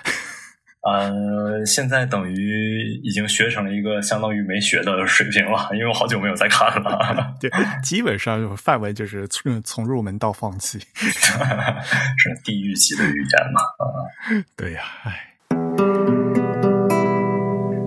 [0.86, 7.34] 呃，现在等于已经学成了一个相当于没学的水平了，因为我好久没有再看了。
[7.40, 7.50] 对，
[7.82, 10.78] 基本上范围就是从从入门到放弃。
[10.94, 13.60] 是地狱级的语言嘛？
[13.78, 13.84] 啊，
[14.56, 16.35] 对呀，唉。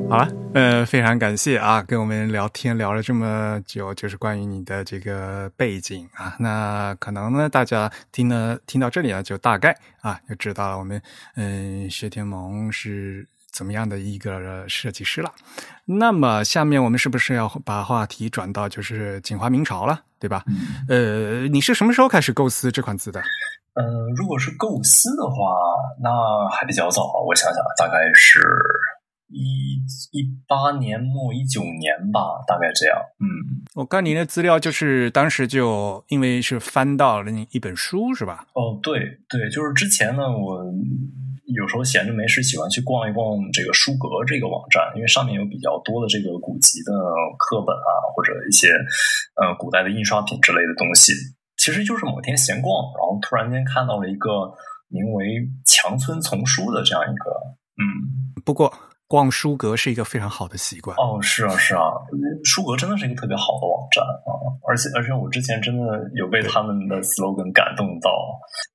[0.09, 6.35] 好了，呃，非常感谢啊，跟我们聊天聊了这么久，就是关于你的这个背景啊。
[6.39, 10.99] 那可能呢，大家听了听到这里呢，就大概啊，就知道了我们
[11.35, 15.31] 嗯，薛天蒙是怎么样的一个设计师了。
[15.85, 20.43] 那么下面我们是不是要把话题转到就是锦华明朝了，对吧？
[20.87, 23.21] 呃，你是什么时候开始构思这款字的？
[23.75, 23.85] 呃，
[24.17, 25.55] 如果是构思的话，
[26.01, 28.39] 那还比较早，我想想，大概是
[29.29, 29.77] 一
[30.11, 32.97] 一八年末一九年吧，大概这样。
[33.19, 38.47] 嗯，我看您的资料，就是当时就因为是翻到了那一本书，是吧？
[38.53, 40.65] 哦，对对，就是之前呢，我
[41.45, 46.91] 有时候闲着没事，喜欢去逛一逛这个书阁这个网站，因为上面有比较多的这个古籍的
[47.37, 48.67] 课本啊，或者一些
[49.35, 51.13] 呃古代的印刷品之类的东西。
[51.57, 54.53] 其实就是某天闲逛，然后突然间看到了一个
[54.87, 55.25] 名为
[55.65, 57.29] 《强村丛书》的这样一个，
[57.77, 58.73] 嗯，不过
[59.09, 60.95] 逛书阁是一个非常好的习惯。
[60.97, 61.81] 哦，是啊，是啊，
[62.43, 64.29] 书阁真的是一个特别好的网站啊，
[64.69, 68.11] 而且而且我之前真的有被他们的 slogan 感动到，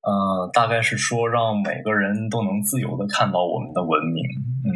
[0.03, 4.25] 呃，大概是说让每个人都能自由的看到我们的文明，
[4.65, 4.75] 嗯，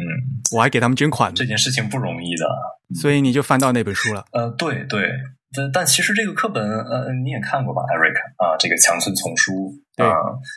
[0.55, 2.47] 我还给他们捐款呢这，件事情不容易的，
[2.95, 4.23] 所以你就翻到那本书了。
[4.31, 5.11] 呃，对对。
[5.55, 10.13] 但但其实这个课本，呃，你也看过吧，Eric 啊，这个强村丛书对啊，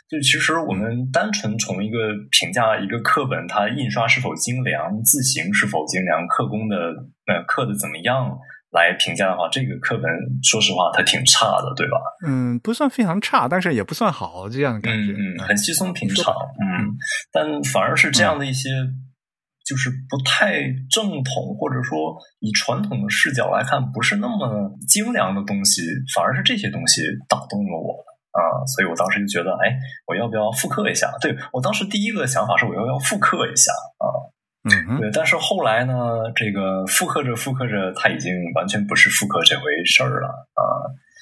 [0.07, 1.97] 就其实我们单纯从一个
[2.29, 6.75] 评价一个课本，它印刷是否精良，字形是否精良，刻工的
[7.25, 8.37] 呃刻的怎么样
[8.71, 10.05] 来评价的话，这个课本
[10.43, 11.97] 说实话它挺差的，对吧？
[12.27, 15.11] 嗯，不算非常差，但是也不算好，这样的感觉。
[15.13, 16.93] 嗯嗯，很稀松平常，嗯，
[17.31, 18.69] 但反而是这样的一些。
[19.65, 25.81] 就是不太正统，或者说以传统的视角来看，不是那么精良的东西，
[26.13, 28.03] 反而是这些东西打动了我。
[28.33, 31.11] 啊，所以我当时就觉得，哎，我要不要复刻一下？
[31.21, 34.05] 对我当时第一个想法是，我要不要复刻一下啊？
[34.89, 35.11] 嗯，对。
[35.11, 35.93] 但是后来呢，
[36.35, 40.63] 这个复刻着复刻着，它已经完全不是复刻这回事儿了啊。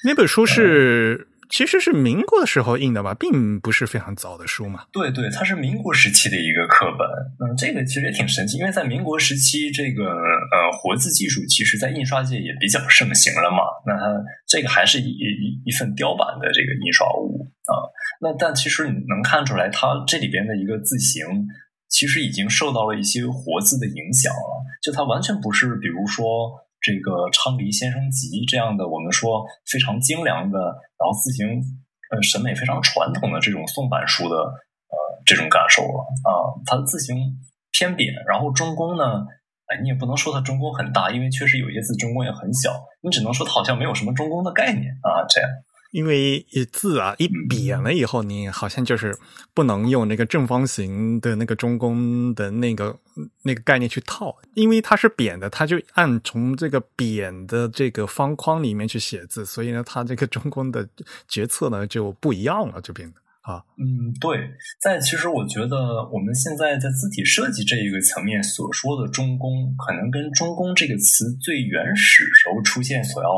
[0.04, 1.28] 那本书是。
[1.52, 4.86] 其实是民国的时候印的吧，并不是非常早的书嘛。
[4.90, 7.06] 对对，它是民国时期的一个课本。
[7.44, 13.58] 嗯，这个其实也挺神奇，因为在民国时期，这个呃活字技术其实在印刷界也比较盛行了嘛。
[13.86, 17.84] 那它这个还是一一一份雕版的这个印刷物啊。
[18.22, 21.22] 那但其实你能看出来，它这里边的一个字形，
[21.86, 24.64] 其实已经受到了一些活字的影响了。
[24.82, 26.64] 就它完全不是，比如说。
[26.82, 30.58] 这个《昌黎先生集》这样的，我们说非常精良的，
[30.98, 31.46] 然后字形
[32.10, 37.38] 呃审美非常传统的这种宋版书的呃这种感受了啊，它的字形
[37.70, 39.22] 偏扁，然后中宫呢，
[39.66, 45.48] 哎，你也不能说它中宫很大，因为确实有些字中宫也很小，你只能说它好像没有什么中宫的概念啊，这样。
[45.92, 49.14] 因为字啊一扁了以后，你好像就是
[49.52, 52.98] 不能用那个正方形的那个中宫的那个
[53.42, 60.88] 那个概念去套，因为它是扁的，它就按从这个扁的这个方框里面去写字，所以呢，它这个中宫的
[61.28, 63.62] 决策呢就不一样了，这边的啊。
[63.76, 64.48] 嗯，对，
[64.80, 73.30] 在其实我觉得我们现在在字体设计这一个层面所说的中宫，可能跟中宫这个词最原始时候出现所要。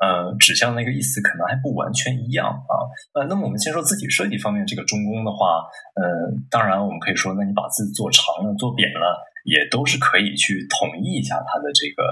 [0.00, 2.74] 呃，指向那个意思可能还不完全一样啊。
[3.14, 12.02] 呃，那么我们先说字体设计方面，这个中宫的话，呃，当然我们可以说，那你把字做长了、做扁了，也都是可以去统一一下它的这个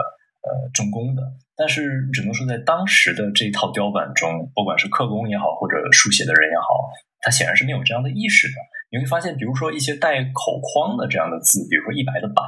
[0.42, 1.22] 呃中宫的。
[1.56, 6.90] 但是只能说，在当时的这套雕版中，不管是刻工也好，或者书写的人也好，
[7.22, 8.54] 他显然是没有这样的意识的。
[8.90, 12.42] 你会发现，比如说一些带口框的这样的字，比如说一白的白，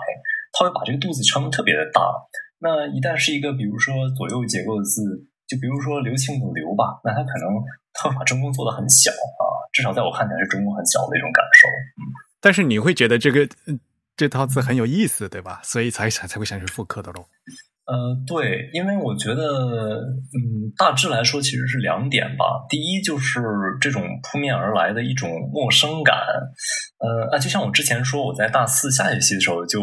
[0.53, 2.03] 他会把这个肚子撑得特别的大。
[2.61, 7.49] 那一旦是一个比如说左右结构的字，就比如说刘庆的刘吧，那他可能
[7.93, 11.67] 他把中宫做的很小啊，至少在我看起来是中宫很小的一种感受。
[11.99, 12.05] 嗯，
[12.41, 13.49] 但是你会觉得这个
[14.17, 15.61] 这套字很有意思，对吧？
[15.65, 17.25] 所以才才才会想去复刻的喽。
[17.88, 22.66] 呃，对，因为我觉得，嗯，大致来说其实是两点吧。
[22.68, 23.40] 第一就是
[23.81, 26.14] 这种扑面而来的一种陌生感，
[27.01, 29.81] 呃啊，就像我之前说，我在大四下学期的时候就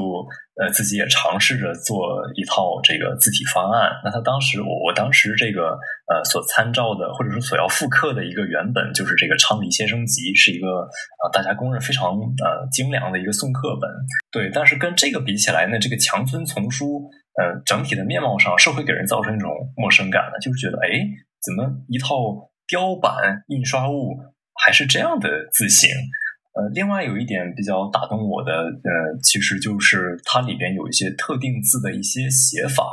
[0.61, 3.89] 呃自己也尝试着做一套这个字体方案。
[4.03, 13.89] 那他当时我我当时这个呃所参照的或者说所要复刻的一个原本就是这个《昌黎先生集》，是一个呃大家公认非常呃精良的一个宋刻本。
[14.31, 17.09] 对，但是跟这个比起来呢，这个强村丛书。
[17.37, 20.89] 呃，整体的面貌上是会给人造成一种陌生感的，就是觉得，哎，
[21.43, 24.17] 怎么一套雕版印刷物
[24.63, 25.89] 还是这样的字形？
[26.55, 32.85] 呃，另外有一点比较打动我的，呃，其实就是它里边有一些特定字的一些写法。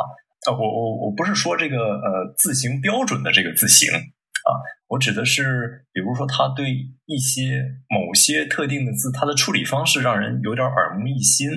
[0.45, 4.51] 啊，我我我不是说这个呃字形标准的这个字形啊，
[4.89, 6.69] 我指的是，比如说它对
[7.07, 11.49] 一些某些特定的字，它的处理方式让人有点耳目一新。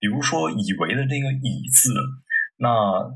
[0.00, 1.92] 比如说“以为”的那个“以”字，
[2.56, 2.68] 那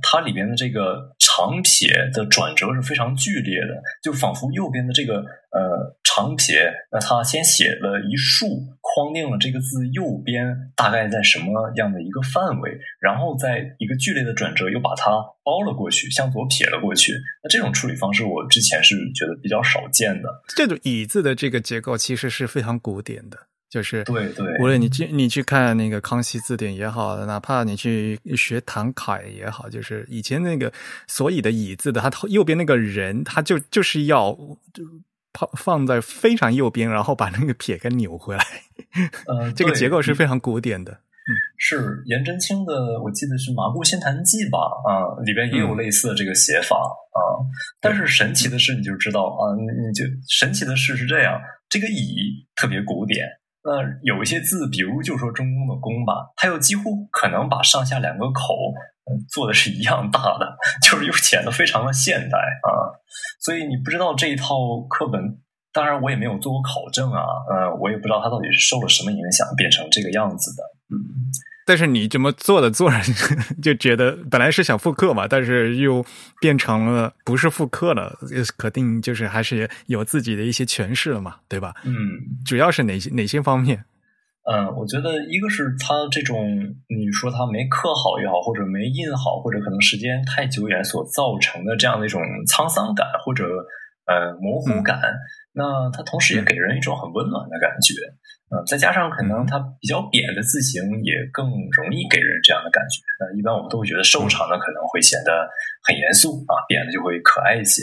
[0.02, 5.16] 它里边的这个长撇的转折是非常剧烈的，就仿佛右边的这个
[5.50, 8.46] 呃长撇，那它先写了一竖，
[8.80, 15.10] 框定了这个字右边大概在什么样的一个范围，然后在一个剧烈的转折又把它
[15.42, 17.12] 包了过去，向左撇了过去。
[17.42, 20.42] 那这种处理方式，我之前是觉得比较少见的。
[20.48, 23.46] 这种“以”字的这个结构其实是非常古典的。
[23.74, 30.72] 就是对对，无论你去你去看那个康熙字典也好，哪怕你去学唐楷也好，就是以前那个
[31.08, 34.30] 所以的“以”字的，它右边那个人，他就就是要
[34.72, 34.84] 就
[35.32, 38.44] 放放在非常右边，然后把那个撇给扭回来。
[39.26, 40.92] 呃， 这个结构是非常古典的。
[40.92, 44.58] 嗯，是颜真卿的，我记得是《麻姑仙坛记》吧？
[44.86, 47.42] 啊，里边也有类似的这个写法啊。
[47.80, 53.26] 但是神奇的是，你就知道啊，你就神奇的事是这样，这个“以”特别古典。
[53.64, 58.54] 那有一些字，比如就说中宫的“宫”吧，它又几乎可能把上下两个口，
[59.32, 62.68] 做的是一样大的， 就是又显得非常的现代啊。
[63.40, 64.54] 所以你不知道这一套
[64.88, 65.40] 课本，
[65.72, 70.62] 当然我也没有做过考证啊，呃，我也不知道它到底是受了什么影响变成这个样子的，
[70.94, 71.00] 嗯。
[71.66, 72.98] 但是你这么做的做着
[73.62, 76.04] 就觉得本来是想复刻嘛，但是又
[76.40, 78.18] 变成了不是复刻了，
[78.58, 81.74] 肯定就是还是有自己的一些诠释了嘛，对吧？
[81.84, 81.94] 嗯，
[82.44, 83.84] 主要是哪些哪些方面？
[84.46, 86.36] 嗯，我觉得一个是它这种
[86.88, 93.48] 你说它没刻好也好，或者没印好，或者可能时间太久远所造成的这样的一种沧桑感或者
[94.04, 95.00] 呃模糊感，
[95.54, 97.94] 那它同时也给人一种很温暖的感觉。
[98.66, 103.02] 再加上可能它比较扁的字形也更容易给人这样的感觉。
[103.18, 105.48] 那一般我们都会觉得瘦长的可能会显得
[105.82, 107.82] 很严肃啊，扁的就会可爱一些。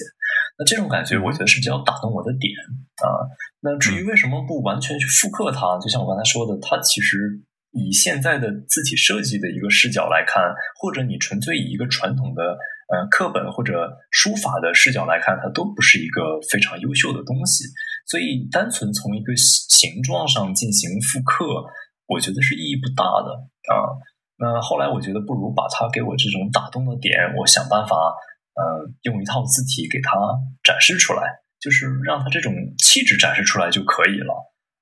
[0.58, 2.54] 那这种感觉，我觉得是比较打动我的点
[3.04, 3.28] 啊。
[3.60, 7.17] 那至于为什么不完全去复刻它，就像我刚才说的，它其实
[7.71, 10.41] 以现在的字体设计的一个视角来看，
[10.80, 12.43] 或者你纯粹以一个传统的
[12.93, 17.65] 呃课本或者书法的视角来看，它都不是一个非常优秀的东西。
[18.12, 21.63] 所以，单纯从一个形状上进行复刻，
[22.08, 23.95] 我觉得是意义不大的啊。
[24.36, 27.95] 那后来我觉得，不如把它给我这种打动的点，我想办法，
[28.60, 30.12] 呃，用一套字体给它
[30.62, 31.24] 展示出来，
[31.58, 34.36] 就是让它这种气质展示出来就可以了。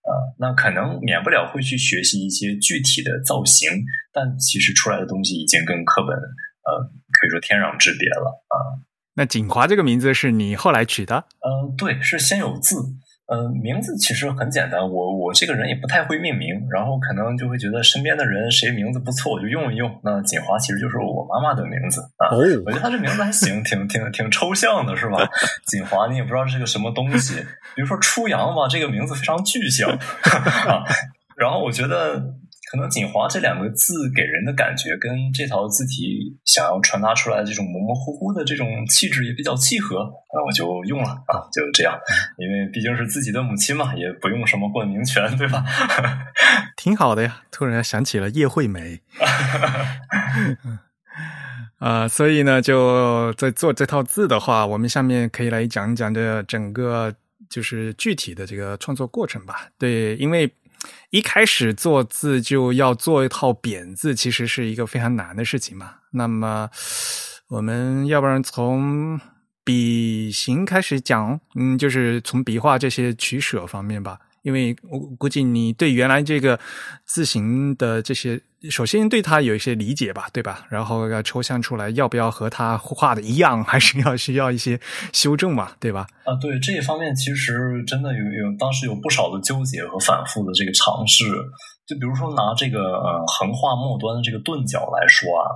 [0.10, 3.70] 呃，那可能免不了会去学习一些具体的造型，
[4.12, 6.82] 但其实出来的东西已经跟课本，呃，
[7.13, 8.82] 可以说天壤之别了啊。
[9.13, 11.26] 那锦华这个名字是你后来取的？
[11.42, 12.98] 呃，对，是先有字。
[13.32, 20.00] 嗯，名字其实很简单，我我这个人也不太会命名，然后可能就会觉得身边的人谁名字不错，我就用一用。
[20.04, 22.30] 那锦华其实就是我妈妈的名字啊，
[22.65, 25.30] 我觉得她这名字还行，挺挺挺抽象的，是吧？
[25.68, 27.36] 锦华你也不知道是个什么东西，
[27.76, 29.89] 比如说初阳吧，这个名字非常具象，
[31.38, 32.34] 然后我觉得。
[32.71, 41.99] 可能“锦华”这两个字给人的感觉，跟这套字体想要传达出来的这种模模糊糊的这种气质也比较契合，那我就用了啊，就这样。
[42.38, 45.65] 因为毕竟是自己的母亲嘛，也不用什么冠名权，对吧？
[46.77, 47.41] 挺好的呀。
[47.49, 49.01] 突然想起了叶惠美，
[51.79, 57.15] 啊，所以呢，就在做这套字的话，我们下面可以来讲一讲这整个
[57.49, 59.69] 就是具体的这个创作过程吧。
[59.79, 60.53] 对，因为。
[61.10, 65.96] 一开始做字就要做一套扁字，其实是一个非常难的事情嘛。
[66.12, 66.70] 那么，
[67.50, 69.20] 我们要不然从
[69.63, 74.20] 笔形开始讲，嗯，就是从笔画这些取舍方面吧。
[74.41, 76.60] 因为我估计你对原来这个
[77.06, 80.65] 字形的这些，首先对它有一些理解吧，对吧？
[80.69, 84.80] 然后要抽象出来，要不要和它画的一样，还是要需要一些
[85.13, 86.08] 修正嘛，对吧？
[86.25, 91.25] 啊，对这一方面，其实真的有有当时有不少的纠结和反复的这个尝试。
[91.89, 95.49] 就比如说拿这个呃横画末端的这个钝角来说啊，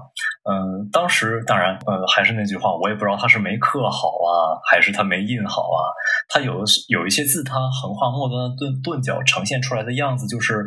[0.50, 5.93] 嗯，当时当然呃还是那句话，我也不知道他是没刻好啊，还是他没印好啊。
[6.28, 10.65] 他有的是有一些字，它横画末端的钝钝角呈现出来的样子，就是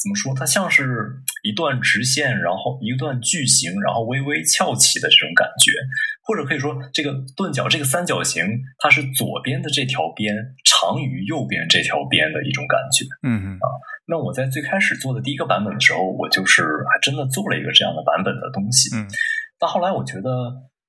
[0.00, 5.72] 怎么说，它像是一段直线，然后一段矩形，然后微微翘起的这种感觉，
[6.24, 8.42] 或者可以说这个钝角这个三角形，
[8.78, 13.04] 它是左边的这条边长于右边这条边的一种感觉。
[13.28, 13.68] 嗯嗯啊。
[14.06, 18.94] 那我在最开始做的第一个版本的时候，我就是还真的做了一个这样的版本的东西。
[18.96, 19.06] 嗯，
[19.58, 20.28] 但后来我觉得，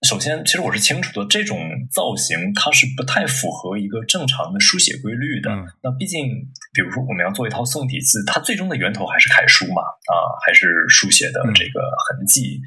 [0.07, 1.57] 首先，其实我是清楚的，这种
[1.91, 5.49] 造型它是不太符合一个正常的书写规律的。
[5.83, 6.25] 那毕竟，
[6.73, 12.59] 比如说我们要做一套宋体字，它最终的源头还是楷书嘛，啊，还是书写的这个痕迹。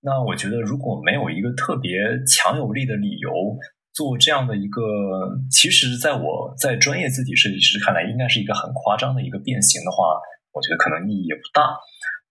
[0.00, 3.30] 那我觉得，如果没有一个特别强有力的理由。
[3.92, 4.80] 做这样的一个，
[5.50, 10.14] 其实在我在专业字体设计师看来，应该是一个很夸张的一个变形的话，
[10.52, 11.76] 我觉得可能意义也不大。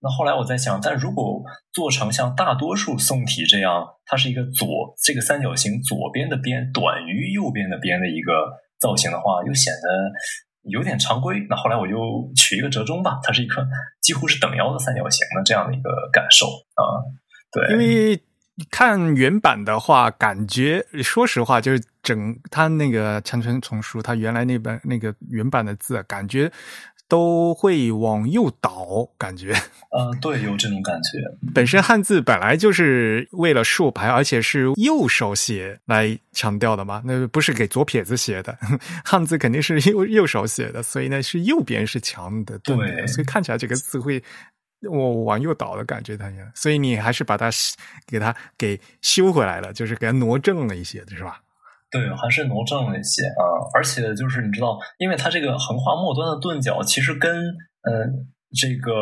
[0.02, 1.42] 那后来我在想，但如果
[1.72, 8.32] 做成像大多数宋体这样，它是一个左这个三角形左边的边短于右边的边的一个
[8.80, 11.46] 造型的话，又显得有点常规。
[11.50, 13.66] 那后来我就取一个折中吧，它是一个
[14.00, 17.04] 几乎是等腰的三角形的这样的一个感受啊。
[17.52, 18.22] 对，因为。
[18.70, 26.50] 看原版的话，感觉说实话，就是整他那个长城丛书，他原来那本那个原版的字，感觉
[27.08, 29.52] 都会往右倒，感觉。
[29.96, 31.18] 嗯，对，有这种感觉。
[31.52, 38.56] 本身汉字本来就是为了竖排，而且是右手写来强调的嘛，那不是给左撇子写的，
[39.04, 44.22] 汉字肯定是右右手写的，所以呢是右边是强的，对，所以看起来这个字会。
[44.88, 47.50] 我往右倒的感觉，它也，所以你还是把它
[48.06, 51.40] 给它给修回来了，就是给它挪正了一些，是吧？
[51.90, 53.42] 对，还是挪正了一些啊。
[53.74, 57.30] 而且就是你知道，因为它这个横画末端的钝角，其实跟
[57.82, 58.06] 呃
[58.54, 58.92] 这个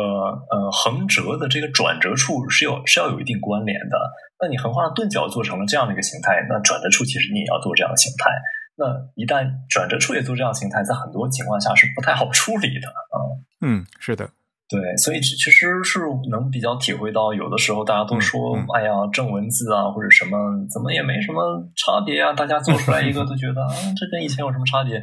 [0.49, 3.97] 呃横折的这个转折处是有是要有一定关联的。
[4.41, 8.31] 那你横画的钝角做成了这样的一个形态，那转折处其实你也要做这样的形态。
[8.75, 13.15] 那一旦转折处也做这样形态，在很多情况下是不太好处理的啊。
[13.61, 14.29] 嗯，是的。
[14.69, 15.99] 对，所以其实是
[16.29, 20.37] 能比较体会到，有的时候大家都说，哎呀，正文字啊或者什么，
[20.71, 21.41] 怎么也没什么
[21.75, 22.33] 差别啊。
[22.33, 25.01] 大家做出来一个 都觉得啊，这跟以前有什么差别？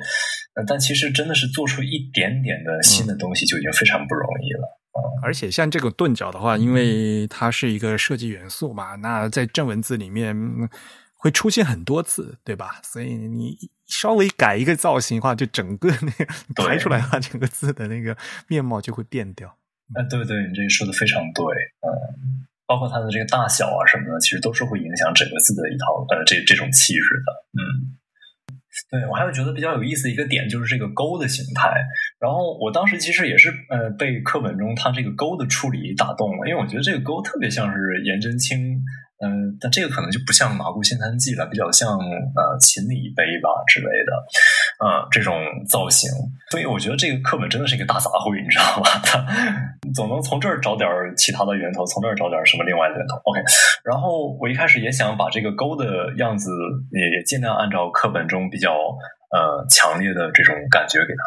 [0.68, 4.78] 但其实真的是做出一点点的新的东西，就已经非常不容易了。
[5.22, 10.34] 而且像这个钝角的话，因为它是一个设计元素嘛，那在正文字里面
[11.26, 12.80] 会出现很多次，对吧？
[12.84, 13.58] 所以你
[13.88, 16.24] 稍微改一个造型的话，就整个那个
[16.54, 18.16] 排出来的话，整个字的那个
[18.46, 19.58] 面貌就会变掉。
[19.94, 21.44] 哎，对对，你这个说的非常对，
[21.82, 27.98] 嗯，包括它的这个大小啊什么的，其实都是会影响整个字的一套呃这这种气质的，嗯。
[28.90, 31.72] 对我还有觉得比较有意思的一个点就是这个勾的形态，
[32.20, 38.80] 然后我当时其实也是呃被课本中它这个勾的处理打动了，因为我觉得这个勾特别像是颜真卿。
[39.18, 44.12] 嗯，但这个可能就不像《马姑仙坛记》了，比较像呃秦理碑吧之类的，
[44.84, 45.32] 呃这种
[45.66, 46.10] 造型。
[46.50, 49.00] 所以我觉得这个课本真的是一个大杂烩，你知道吧？
[49.02, 49.24] 它
[49.94, 50.86] 总能从这儿找点
[51.16, 53.16] 其他的源头，从这儿找点什么另外的源头。
[53.24, 53.40] OK，
[53.82, 56.50] 然后我一开始也想把这个钩的样子
[56.92, 58.76] 也也尽量按照课本中比较
[59.32, 61.24] 呃强烈的这种感觉给它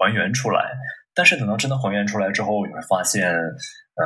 [0.00, 0.72] 还原出来，
[1.14, 4.02] 但是等到真的还原出来之后，你会发现，呃，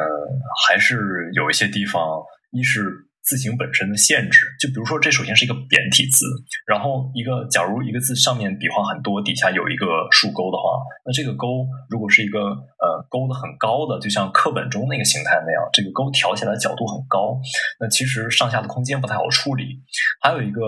[0.67, 2.03] 还是有一些地方。
[2.51, 6.25] 一是字形本身的限制，就比如说这首先是一个扁体字，
[6.67, 17.37] 然后一个假如一个字上面笔画很多，底下有一个竖钩的话，那这个钩如果是一个呃钩的很高的，就像课本中那个形态那样，这个钩挑起来角度很高，
[17.79, 19.83] 那其实上下的空间不太好处理。
[20.23, 20.63] 还有一个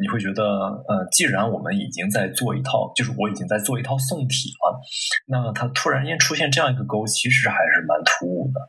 [0.00, 0.42] 你会觉得
[0.88, 4.80] 呃，既然我们已经在做一套，就是我已经在做一套宋体了，
[5.26, 8.60] 那它突然间出现这样一个钩，其实还是蛮突兀的。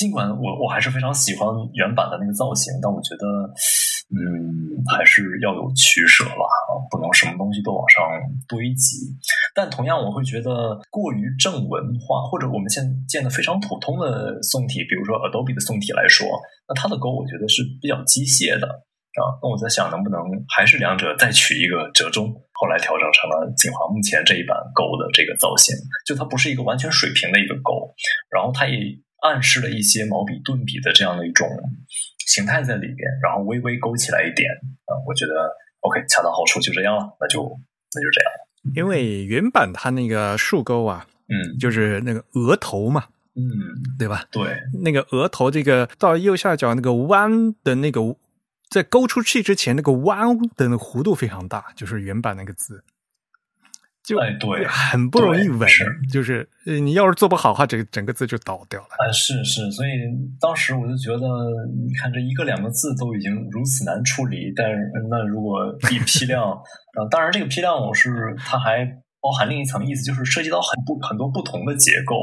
[0.00, 1.44] 尽管我我还是非常喜欢
[1.74, 3.52] 原版的那个造型，但我觉得，
[4.08, 6.48] 嗯，还是要有取舍吧，
[6.88, 8.00] 不能什么东西都往上
[8.48, 9.12] 堆积。
[9.54, 16.24] 但同样，我会觉得过于正文化，或者我们现见的非常普通的宋体，比如说 Adobe 的宋体来说，
[16.64, 18.64] 那它的勾我觉得是比较机械的
[19.20, 19.36] 啊。
[19.44, 20.16] 那我在想，能不能
[20.48, 25.76] 还是两者再取一个折中，后来调整成了锦华目前这一版勾的这个造型，
[26.08, 27.92] 就它不是一个完全水平的一个勾，
[28.32, 28.96] 然后它也。
[29.22, 31.48] 暗示了一些毛笔顿笔的这样的一种
[32.26, 34.50] 形态在里边，然后微微勾起来一点
[34.86, 35.32] 啊，我觉得
[35.80, 37.42] OK，恰到好处，就这样了，那就
[37.94, 38.32] 那就这样。
[38.74, 43.42] 因为原版它那个竖钩啊，嗯，就是那个额头嘛，嗯，
[43.98, 44.24] 对吧？
[44.30, 48.16] 对，那个额头这个到右下角那个弯的那个，
[48.68, 52.84] 在勾出去之前那个弯的弧度非常大，就是原版那个字。
[54.02, 55.68] 就哎，对，很不容易稳，
[56.10, 58.88] 就是你要是做不好的话，这个整个字就倒掉了。
[58.98, 59.90] 啊，是是，所以
[60.40, 61.26] 当时我就觉得，
[61.86, 64.66] 你看这一个两个字都已经如此难处理，但
[65.10, 66.42] 那如果一批量，
[66.96, 68.84] 呃，当然这个批量我是它还
[69.20, 72.16] 包含另一层意思，就是涉及到很不很多不同的结构。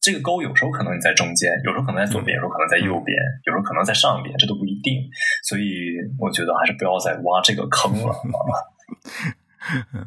[0.00, 5.02] 这个钩有时候可能你在中间，有时候可能在左边，有时候可能在右边，有时候可能在上边，这都不一定。
[5.42, 9.34] 所以我觉得还是不要再挖这个坑了啊。
[9.92, 10.06] 嗯，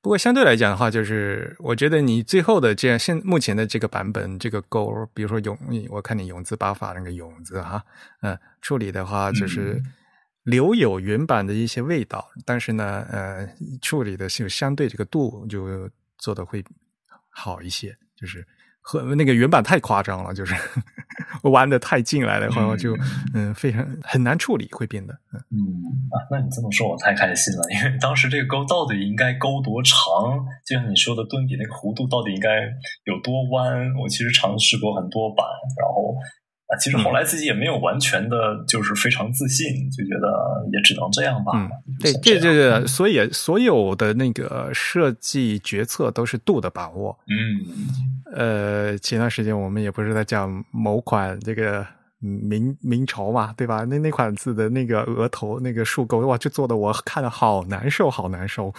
[0.00, 5.58] 不过相对来讲的话，就是我觉得你最后的这样现目前的这个版本，这个勾，比如说永，
[5.90, 7.84] 我看你永字八法那个永字哈，
[8.22, 9.82] 嗯，处理的话就是
[10.44, 13.46] 留有原版的一些味道，但是呢，呃，
[13.82, 16.64] 处理的是相对这个度就做的会
[17.28, 18.46] 好一些，就是
[18.80, 20.54] 和那个原版太夸张了，就是
[21.50, 22.96] 弯的太进来的话，就
[23.34, 25.12] 嗯非常很难处理，会变得
[25.50, 25.58] 嗯
[26.10, 29.96] 啊，那你这么说，我太开心了，因为当时这个勾到底应该勾多长，
[30.66, 32.48] 就像你说的顿笔那个弧度到底应该
[33.04, 35.46] 有多弯，我其实尝试过很多版，
[35.78, 36.14] 然后。
[36.70, 41.68] 啊，其实后来自己也没有完全的，就是非常自信，就觉得也只能这样吧。
[41.98, 47.18] 对，这这个，所以所有的那个设计决策都是度的把握。
[47.26, 51.84] 嗯，呃，前段时间我们也不是在讲某款这个
[52.20, 53.84] 明明朝嘛，对吧？
[53.84, 58.72] 那那款字的那个额头那个竖钩，哇，就做的我看的好难受，好难受。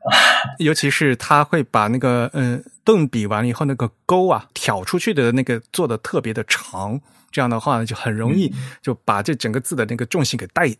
[0.58, 10.74] 尤其是他会把那个嗯顿笔完了以后，那个钩啊挑出去的那个做的特别的长，这样的话呢就很容易就把这整个字的那个重心给带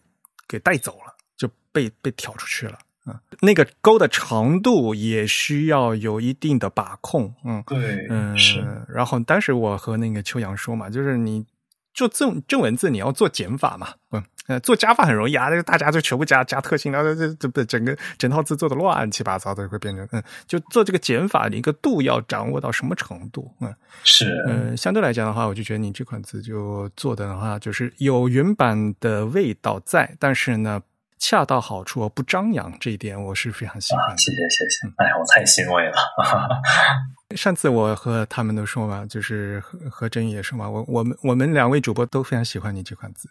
[0.48, 2.78] 给带走了，就被被挑出去了。
[3.06, 7.34] 嗯，那个钩的长度也需要有一定的把控。
[7.44, 8.64] 嗯，对，嗯是。
[8.88, 11.44] 然后当时我和那个秋阳说嘛，就是你。
[11.92, 13.88] 做正正文字，你要做减法嘛？
[14.12, 23.52] 嗯，呃，做加法很容易啊，那个大家就全部加加特性，然后这这不整个整套字做的乱七八糟的，会变成嗯，就做这个减法的，一个度要掌握到什么程度？
[23.60, 23.74] 嗯，
[24.04, 30.82] 是，嗯，相对来讲的话，我就觉得你这款字就做的话，就是有原版的味道在，但是呢。
[31.20, 34.18] 恰到好处，不张扬，这一点我是非常喜欢。
[34.18, 35.94] 谢谢谢谢，哎呀，我太欣慰了。
[37.36, 43.28] 上次我和他们都说嘛，就是和和真宇也说嘛，我我们我们两位主播都非常喜欢你这款字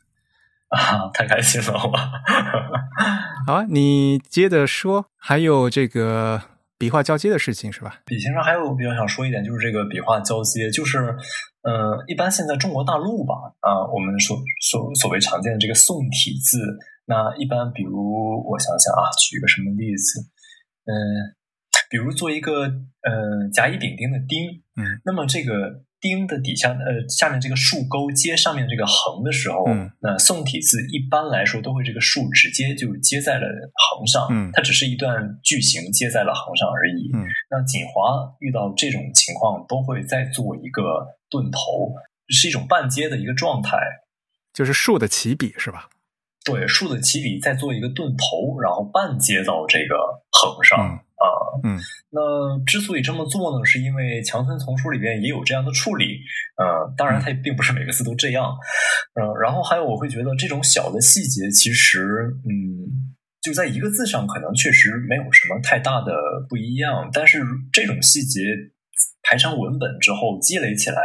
[0.69, 1.97] 啊，太开心了我。
[3.47, 6.43] 好啊，你接着说，还有这个
[6.77, 8.01] 笔画交接的事情是吧？
[8.05, 10.99] 笔形上还有比较想说一点，就是这个笔画交接，就是
[11.63, 16.77] 呃，一般现在中国大陆吧，啊，我们所所所谓常见的这个宋体字。
[17.09, 17.97] 那一般，比如
[18.45, 20.21] 我想想啊，举个什么例子？
[20.85, 20.93] 嗯，
[21.89, 22.61] 比如做一个
[23.01, 37.09] 呃甲乙丙丁的丁，嗯，那么这个丁的底下呃下面这个竖钩接上面这个横的时候，嗯那宋体字一般来说都会这个竖直接就接在了横上，嗯它只是一段句型接在了横上而已。
[37.15, 40.83] 嗯那锦华遇到这种情况都会再做一个
[41.27, 41.95] 顿头，
[42.27, 43.79] 是一种半接的一个状态。
[44.53, 45.89] 就是竖的起笔是吧？
[46.45, 49.95] 对，竖的起笔再做一个顿头，然后半接到这个
[50.31, 51.25] 横上嗯啊。
[51.63, 51.79] 嗯
[52.11, 56.21] 那之所以这么做呢，是因为强森丛书里边也有这样的处理。
[56.57, 58.45] 呃，当然它也并不是每个字都这样。
[59.13, 66.13] 呃，然后还有我会觉得这种小的细节，其实嗯，就在一个字上可能确实没有什么太大的
[66.47, 68.41] 不一样，但是这种细节
[69.21, 71.01] 排成文本之后积累起来。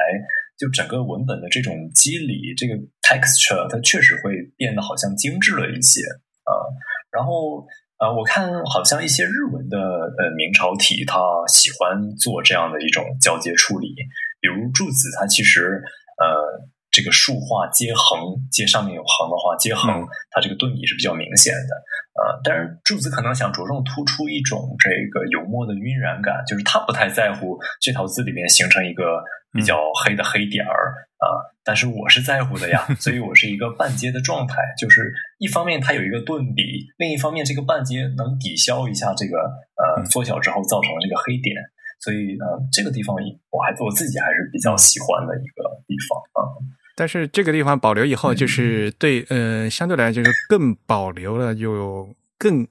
[0.57, 6.01] 就整个文本的这种肌理，这个 texture，它确实会变得好像精致了一些
[6.49, 6.73] 啊、呃。
[7.13, 7.67] 然后
[8.01, 13.95] 呃，我看好像一些日文的呃明朝体，它喜欢做这样的一种交接处理，
[14.41, 15.81] 比如柱子，它其实
[16.19, 21.73] 呃这个竖画接横，接上面有横的话，接横，它这个顿笔是比较明显的。
[22.15, 29.23] 呃，但是柱子可能想着重突出一种这个油墨的晕染感，就是他不太在乎这套字里面形成一个
[29.55, 36.63] 比较黑的黑点儿啊、呃，但是我是在乎的呀， 所以我是一个半接的状态，就是一方面它有一个顿笔，
[36.99, 39.39] 另一方面这个半接能抵消一下这个
[39.77, 41.55] 呃缩小之后造成的这个黑点，
[42.01, 43.17] 所以呃这个地方
[43.51, 46.51] 我还我自己还是比较喜欢的一个地方啊。
[46.61, 52.65] 嗯但是这个地方保留以后，就是对，呃，相对来就是更保留了有更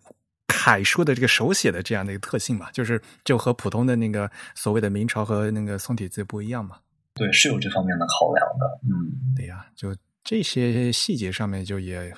[0.54, 6.78] 楷书的这个手写的这样的一个特性嘛，就是就和普通的那个所谓的明朝和那个宋体字不一样嘛。
[7.16, 8.80] 对，是有这方面的考量的。
[8.84, 12.14] 嗯，对呀，就这些细节上面就也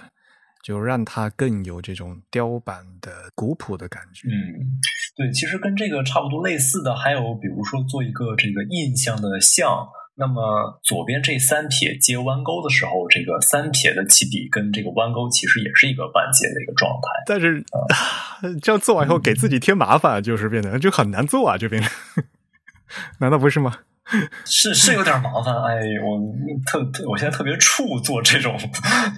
[0.62, 4.28] 就让它更有这种雕版的古朴的感觉。
[4.28, 4.78] 嗯，
[5.16, 9.88] 对，其实跟这个差不多类似的还有，比如说做一个这个印象的像。
[10.18, 17.10] 那么左边这三撇接弯钩的时候，这个三撇的起笔跟这个弯钩其实也是一个半截的一个状态。
[17.26, 17.64] 但是、
[18.42, 21.84] 嗯、这样做完以后给自己添麻烦，就是变得就很难做啊，这边
[23.20, 23.80] 难道不是吗？
[24.46, 26.22] 是是有点麻烦，哎，我
[26.66, 28.56] 特特，我现在特别怵做这种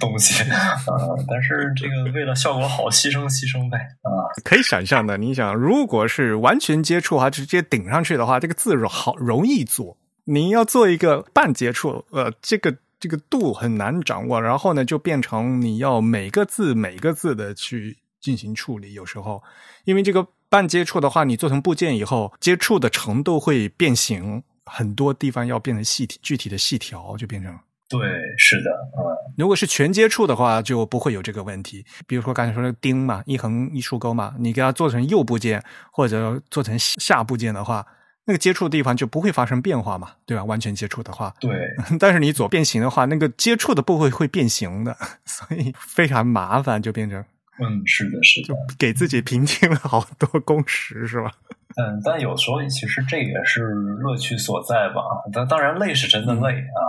[0.00, 4.08] 东西啊、呃，但是这个为了效果好，牺牲牺牲呗啊。
[4.42, 9.98] 可以想象的，你想，如果是完全接触啊，直接顶上去的话，这个字好容易做。
[10.30, 18.92] 你要做一个半接触，呃，这个这个度很难掌握，然后呢，就变成你要每个字每个字的去进行处理。
[18.92, 19.42] 有时候，
[19.84, 27.58] 因为这个半接触的话，你做成部件以后，接触的程度会变形，很多地方要变成细具体的细条，就变成。
[27.88, 27.98] 对，
[28.36, 29.32] 是的，嗯。
[29.38, 31.82] 如果是全接触的话，就不会有这个问题。
[32.06, 37.86] 比如说刚才说那个钉嘛，一横一竖钩嘛，你给它做成右部件或者做成下部件的话。
[38.28, 40.44] 那个接触的地方就不会发生变化嘛，对吧？
[40.44, 41.50] 完全接触的话，对。
[41.98, 47.24] 但是你左变形的话，那个接触的部位会变形的， 所以非常麻烦，就变成
[47.58, 51.32] 嗯，是的，是的，就给自己平添了好多工时，是吧？
[51.76, 55.00] 嗯，但有时候其实这也是乐趣所在吧。
[55.32, 56.84] 但当然累是真的累、嗯、啊，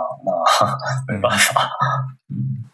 [1.08, 1.70] 那 没办法。
[2.28, 2.66] 嗯。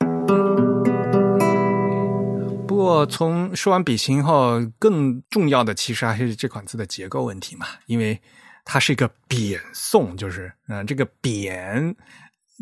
[2.66, 8.20] 不过从说完笔形后，更重要的其实还是这款字的结构问题嘛，因为
[8.66, 11.94] 它是一个扁宋，就是嗯、这个扁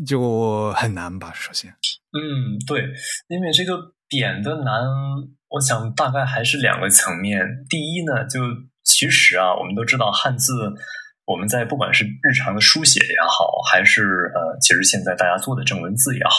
[0.06, 1.32] 就很难吧？
[1.34, 1.70] 首先，
[2.12, 2.84] 嗯，对，
[3.28, 3.76] 因为这个
[4.06, 4.84] 扁的难，
[5.48, 7.40] 我想大概还是两个层面。
[7.70, 8.38] 第一呢，就
[8.84, 10.52] 其实啊，我们都知道汉字，
[11.24, 16.36] 我们在不管是日常的书写也好，还是呃，其实现在大家做的正文字也好。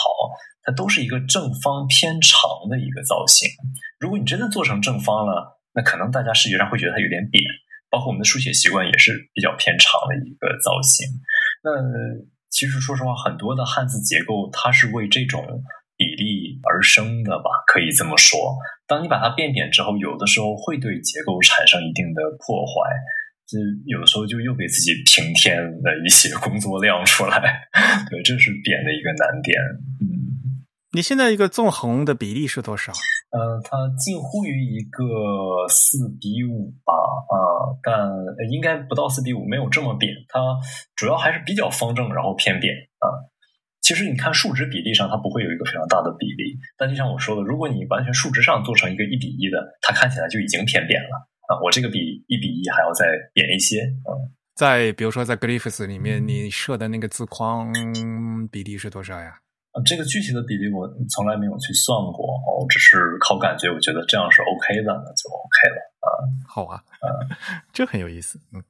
[0.62, 3.48] 它都是一个正方偏长的一个造型。
[4.00, 7.42] 如果你真的做成正方了，那可能大家视觉上会觉得它有点扁。
[7.90, 11.06] 包括我们的书写习惯也是比较偏长的一个造型。
[11.62, 11.70] 那
[12.50, 15.44] 其实说实话，很多的汉字结构它是为这种
[15.96, 18.56] 比例而生的吧，可以这么说。
[18.86, 22.90] 当你把它变扁之后，有的时候会对结构产生一定的破坏。
[23.46, 27.68] 就有的时候就又给自己平添了一些工作量出来。
[28.10, 29.56] 对，这是扁的一个难点。
[30.00, 30.26] 嗯。
[30.92, 32.92] 你现在一个纵横的比例是多少？
[33.30, 36.94] 呃，它近乎于一个四比五吧，
[37.28, 37.36] 啊、
[37.68, 40.12] 呃，但应该不到四比五，没有这么扁。
[40.28, 40.40] 它
[40.94, 43.30] 主要还是比较方正，然后偏扁啊、呃。
[43.82, 46.58] 其实你看数值比例上，它不会有一个非常大的比例。
[46.76, 51.62] 但就像我说的，如果你完全数值上做成一个一比一的，它看起来就已经偏扁了啊、呃。
[51.62, 54.10] 我这个比一比一还要再扁一些啊。
[54.10, 54.18] 呃、
[54.56, 57.72] 在比如说在 Glyphs 里面，你设的那个字框
[58.50, 59.38] 比例是多少呀？
[59.70, 62.26] 啊这个具体的比例我从来没有去算过，
[62.58, 66.24] 我只是靠感觉，我觉得这样是 OK 的，那就 OK 了啊。
[66.46, 67.06] 好啊，啊，
[67.72, 68.62] 这很有意思，嗯。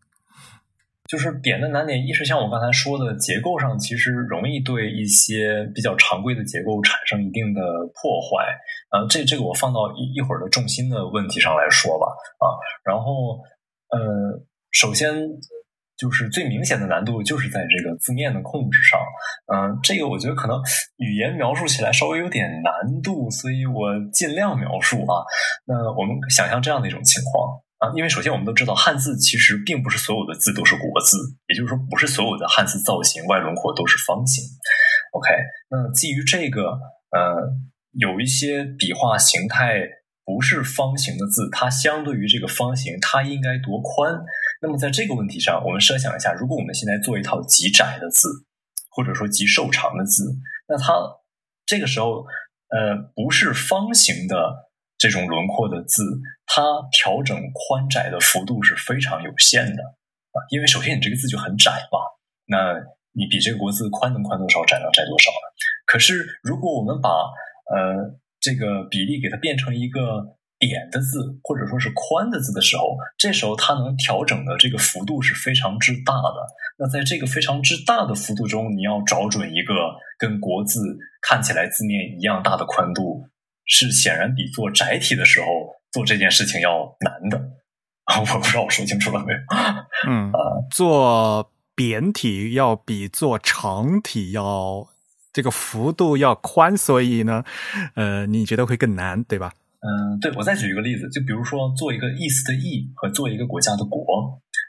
[1.08, 7.62] 就是点的难点，一是像我刚才说的，结构上其实容易对一些比较常规的结构产生一定的
[7.94, 8.44] 破坏。
[8.90, 12.06] 啊，这这个我放到一一会儿的重心的问题上来说吧。
[12.40, 13.38] 啊，然后
[13.90, 15.14] 呃，首先
[15.96, 19.00] 就是最明显的难度就是在这个字面的控制上。
[19.52, 20.60] 嗯，这个我觉得可能
[20.96, 25.24] 语言描述起来稍微有点难度，所以我尽量描述啊。
[25.66, 27.62] 那我们想象这样的一种情况。
[27.78, 34.42] 啊，因为首先我们都知道，汉字其实并不是所有的字都是国字，也就是说，不是所有的汉字造型外轮廓都是方形。
[35.12, 35.28] OK，
[35.68, 36.70] 那基于这个，
[37.12, 37.52] 呃，
[37.92, 39.82] 有一些笔画形态
[40.24, 44.24] 不是方形的字，它相对于这个方形，它应该多宽？
[44.62, 48.28] 那么在这个问题上，我们设想一下，如果我们现在做一套极窄的字，
[48.90, 50.36] 或者说极瘦长的字，
[50.68, 50.94] 那它
[51.64, 52.26] 这个时候，
[52.68, 54.66] 呃，不是方形的。
[54.98, 56.02] 这种轮廓的字，
[56.46, 59.82] 它调整宽窄的幅度是非常有限的
[60.32, 62.00] 啊，因为首先你这个字就很窄嘛，
[62.46, 62.72] 那
[63.12, 65.52] 你比这个国字宽能宽多少，窄能窄多少呢？
[65.84, 70.35] 可是如果我们把呃这个比例给它变成一个
[70.66, 76.46] 扁的字，或者说是宽的字的时候，这时候它能调整的这个幅度是非常之大的。
[76.78, 79.74] 那在这个非常之大的幅度中，你要找准一个
[80.18, 83.28] 跟国字看起来字面一样大的宽度。
[83.68, 85.46] 是显然比做窄体的时候
[85.90, 87.36] 做这件事情要难的
[88.04, 88.20] 啊！
[88.22, 89.38] 我不知道我说清楚了没有？
[90.08, 90.38] 嗯啊，
[90.70, 94.86] 做扁体要比做长体要
[95.32, 97.42] 这个幅度要宽，所以呢，
[97.96, 99.52] 呃，你觉得会更难，对吧？
[99.80, 100.32] 嗯，对。
[100.32, 104.02] 我再举一个例子，就比如说做一个意思的意和做一个国家的国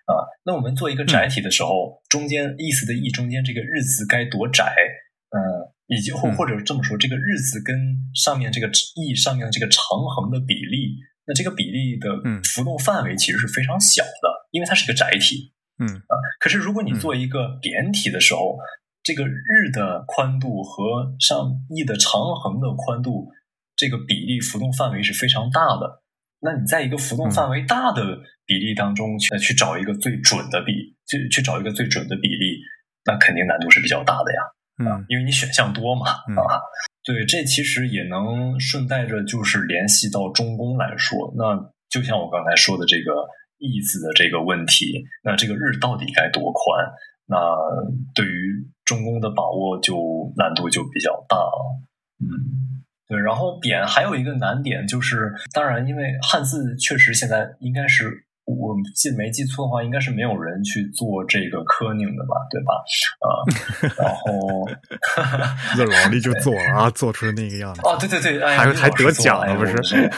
[0.05, 4.73] 啊，那我们做一个窄体的时候，中间意思的意中间这个日字该多窄？
[5.29, 5.71] 嗯。
[5.89, 7.73] 以及或或者这么说，这个日字跟
[8.13, 12.09] 上面这个意上面的这个长横的比例，那这个比例的
[12.43, 15.53] 浮动范围其实是非常小的，因为它是一个窄体。
[15.79, 18.57] 嗯啊，可是如果你做一个扁体的时候，
[19.01, 23.31] 这个日的宽度和上意的长横的宽度，
[23.77, 26.03] 这个比例浮动范围是非常大的。
[26.41, 28.03] 那你在一个浮动范围大的
[28.45, 30.73] 比例当中去去找一个最准的比，
[31.07, 32.59] 去去找一个最准的比例，
[33.05, 34.41] 那肯定难度是比较大的呀。
[34.79, 36.61] 嗯，因为你选项多嘛，啊，
[37.03, 43.25] 对，这其实也能顺带着就是联系到中宫来说，那就像我刚才说的这个
[43.57, 46.85] “义”字的这个问题，那这个日到底该多宽？
[47.25, 47.35] 那
[48.13, 51.81] 对于中宫的把握就难度就比较大了。
[52.19, 52.76] 嗯，
[53.07, 58.23] 对，然后点还有一个难点就是，当然因为汉字确实现在应该是。
[58.47, 62.71] 我记没记错的话，应该是没有人去做这个科宁的吧，对吧？
[63.19, 63.27] 啊，
[63.99, 64.65] 然后
[65.75, 67.81] 这老力就做了啊，做出那个样子。
[67.83, 70.09] 哦，对对对，还还得奖了，不是？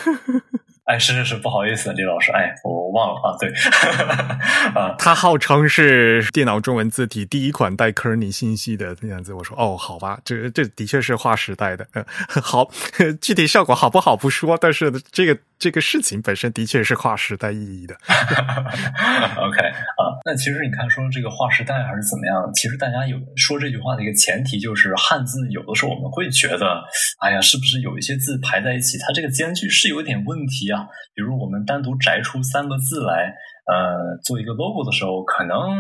[0.90, 3.48] 哎，是是是，不好意思，李老师，哎，我忘了啊，对，
[4.74, 9.32] 啊，他号称是电脑中文字体第一款带科尼信息的那样子。
[9.32, 11.86] 我说，哦，好吧，这这的确是划时代的。
[11.94, 12.04] 嗯，
[12.42, 12.68] 好，
[13.22, 17.94] 具体效果好不好不说，但是这个这个事情本身的确是划时代意义的。
[18.08, 19.60] OK
[20.00, 22.50] 啊，那其实你看，说这个划时代还是怎么样？
[22.56, 26.82] 其实大家有说这句话的一个前提就是汉字，有的时候我们会觉得，
[27.20, 30.88] 哎呀，是不是有一些字排在一起，它这个间距是有点问题啊？
[31.14, 33.36] 比如我们单独摘出三个字来，
[33.68, 35.76] 呃，做一个 logo 的时候，可能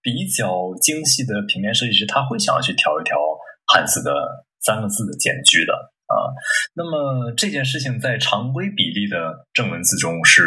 [0.00, 3.18] 比较精细的平面设计师他会想要去调一调
[3.66, 4.10] 汉字的
[4.64, 5.72] 三个字的间距的
[6.08, 6.34] 啊。
[6.74, 10.42] 那么这件事情在常规比例的正文字中是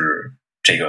[0.62, 0.86] 这个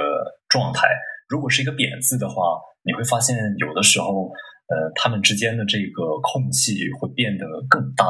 [0.49, 0.87] 状态。
[1.29, 4.29] 如果是一个扁字的话，你会发现有的时候，
[4.67, 8.05] 呃，它们之间的这个空隙会变得更大。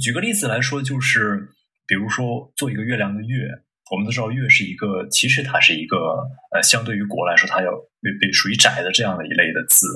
[0.00, 1.48] 举个例子来说，就是
[1.86, 3.48] 比如说做一个月亮的月。
[3.88, 5.96] 我们都知道“月”是一个，其实它是一个
[6.50, 7.70] 呃，相对于“国”来说，它要
[8.02, 9.86] 比属于窄的这样的一类的字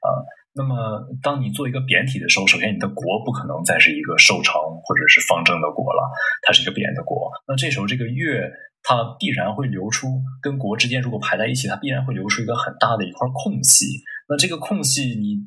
[0.00, 0.08] 啊。
[0.56, 6.06] 那么，当你做一个扁体的时候，首先你的“国”不可能再是一个瘦长或者是方正的“国”了，
[6.46, 7.28] 它是一个扁的“国”。
[7.48, 8.48] 那这时候这个“月”
[8.86, 13.86] 它必然会留出跟“国”之间如果排在一起，它必然会留出一个很大的一块空隙。
[14.28, 15.42] 那这个空隙，你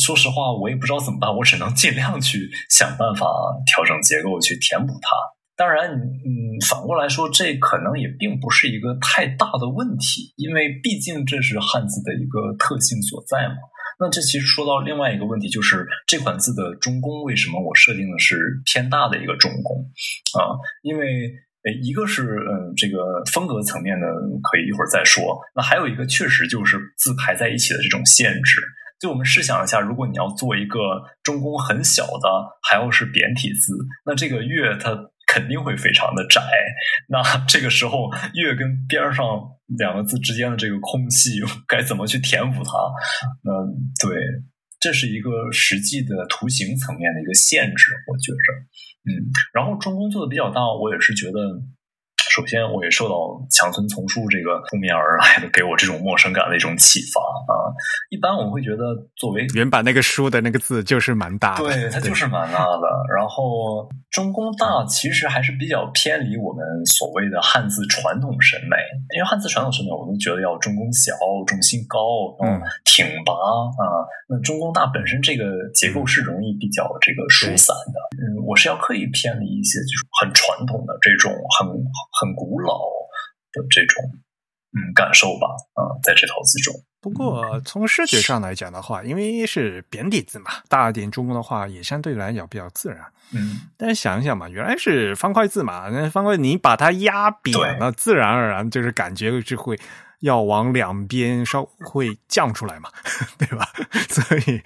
[0.00, 3.28] 说实话，我也不知道怎么办，我只能尽量去想办法
[3.66, 5.10] 调整结构去填补它。
[5.54, 13.56] 当然，嗯，反过来说，这可能也并不是一个太大的问题，因为毕竟这是汉字的一个特性所在嘛。
[14.00, 19.76] 那这其实说到另外一个问题，就是这款字的中宫为什么我设定的是偏大的一个中宫
[20.40, 20.56] 啊？
[20.82, 21.30] 因为
[21.82, 24.06] 一个是嗯，这个风格层面的，
[24.42, 25.38] 可以一会儿再说。
[25.54, 28.62] 那还有一个，确实就是字排在一起的这种限制。
[28.98, 30.78] 就我们试想一下，如果你要做一个
[31.22, 32.28] 中宫很小的，
[32.68, 33.76] 还要是扁体字，
[34.06, 35.10] 那这个月它。
[35.32, 36.42] 肯定会非常的窄。
[37.08, 39.24] 那 这个时候，月跟边上
[39.78, 42.72] 两个字之间的这个空隙，该怎么去填补它？
[43.46, 43.54] 嗯，
[44.02, 44.18] 对，
[44.80, 48.52] 这是一个实际的图形层面的一个限制，我觉着。
[49.06, 51.38] 嗯，然后中宫做的比较大，我也是觉得。
[52.30, 57.74] 首先，我也受到强村丛书这个扑面而来的给我这种陌生感的一种启发啊。
[58.08, 62.86] 一般我们会觉得，作为原版那个书的那个字就是蛮大的，对，它就是蛮大的。
[63.16, 68.76] 然后中宫大其实还是比较偏离我们所谓的汉字传统审美，
[69.16, 71.12] 因为汉字传统审美，我们觉得要中宫小、
[71.48, 71.98] 重心高、
[72.46, 74.06] 嗯，挺拔啊。
[74.28, 81.68] 那中宫大本身这个结构是容易比较这个疏散的，嗯，我是要刻意偏离一些就是很传统的这种很。
[82.20, 82.74] 很古老
[83.52, 84.04] 的这种
[84.76, 86.74] 嗯感受吧，啊，在这套字中。
[87.00, 92.98] 不过从视觉上来讲的话，因为是扁底字嘛，大一点中宫的话也相对来讲比较自然。
[93.32, 99.78] 嗯，但是想一想嘛，原来是方块字嘛，那方块你把它压扁了，自然而然就是感觉就会。
[100.20, 102.90] 要往两边稍会降出来嘛，
[103.38, 103.68] 对吧？
[104.08, 104.62] 所以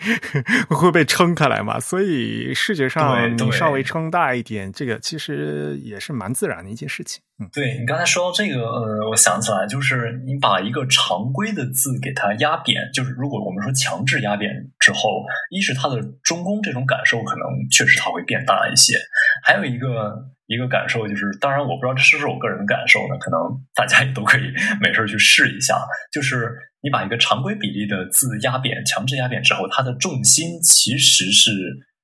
[0.69, 1.79] 会被撑开来嘛。
[1.81, 7.23] 所以视觉上你稍微撑大一点，这个其实也是蛮自然的一件事情。
[7.53, 18.95] 对你刚才说到这个，呃，我想起来，就是你把一个常规的字给它压扁，就是如果我们说强制压扁之后，一是它的中宫这种感受可能确实它会变大一些，
[19.43, 20.33] 还有一个。
[20.47, 23.17] 一个感受就是，当然我不知道这是不是我个人的感受呢？
[23.19, 23.41] 可能
[23.75, 24.43] 大家也都可以
[24.79, 25.75] 没事去试一下。
[26.13, 31.51] 就是你把一个常规比例的字压扁，强制压扁之后，它的重心其实是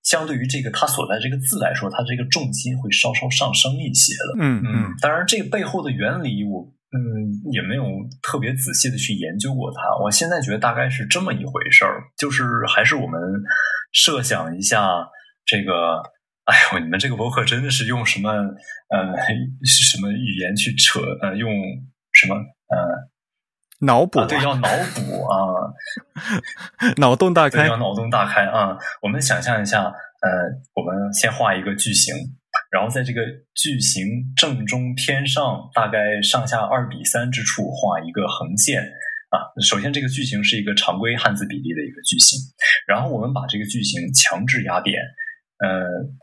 [0.03, 4.45] 相对于这个它所在这个字来说，它这个重心会稍稍上升一些的。
[4.45, 4.95] 嗯嗯。
[5.01, 7.01] 当然，这个背后的原理我嗯
[7.53, 7.85] 也没有
[8.23, 9.81] 特别仔细的去研究过它。
[10.03, 13.21] 我现在觉得大概是这么一回事儿，就是还是我们
[13.93, 14.87] 设想一下
[15.45, 16.03] 这个。
[16.45, 19.15] 哎呦，你们这个博客真的是用什么呃
[19.63, 21.49] 什么语言去扯呃用
[22.13, 22.77] 什么呃
[23.81, 25.37] 脑补对要脑补啊，
[26.99, 28.77] 脑洞大开要脑洞大开啊！
[29.03, 30.31] 我们想象一下，呃，
[30.75, 32.15] 我们先画一个矩形，
[32.71, 33.21] 然后在这个
[33.55, 34.05] 矩形
[34.37, 38.83] 正中偏上大概上下二比三之处画一个横线
[39.31, 39.41] 啊。
[39.63, 42.39] 首先，这个矩形是一个常规汉字比例的一个矩形，
[42.87, 44.97] 然后我们把这个矩形强制压扁，
[45.59, 46.21] 呃。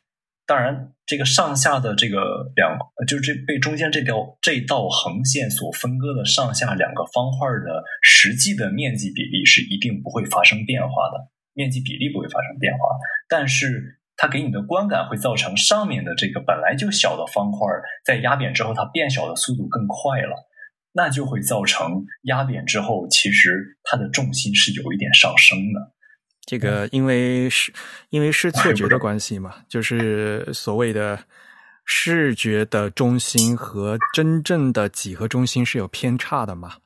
[0.47, 12.79] 当然，这个上下的这个两，就是这被中间这条这道横线所分割的上下两个方块的实际的面积比例是一定不会发生变化的，面积比例不会发生变化，
[13.27, 17.67] 但是它给你的观感会造成上面的这个本来就小的方块
[18.05, 20.47] 在压扁之后它变小的速度更快了，
[20.93, 25.91] 那就会造成压扁之后其实它的重心是有一点上升的。
[26.47, 27.73] 这个因为是，
[28.09, 31.19] 因为是错觉的关系嘛，就是所谓的
[31.83, 36.77] 视觉的中心和真正的几何中心是有偏差的嘛。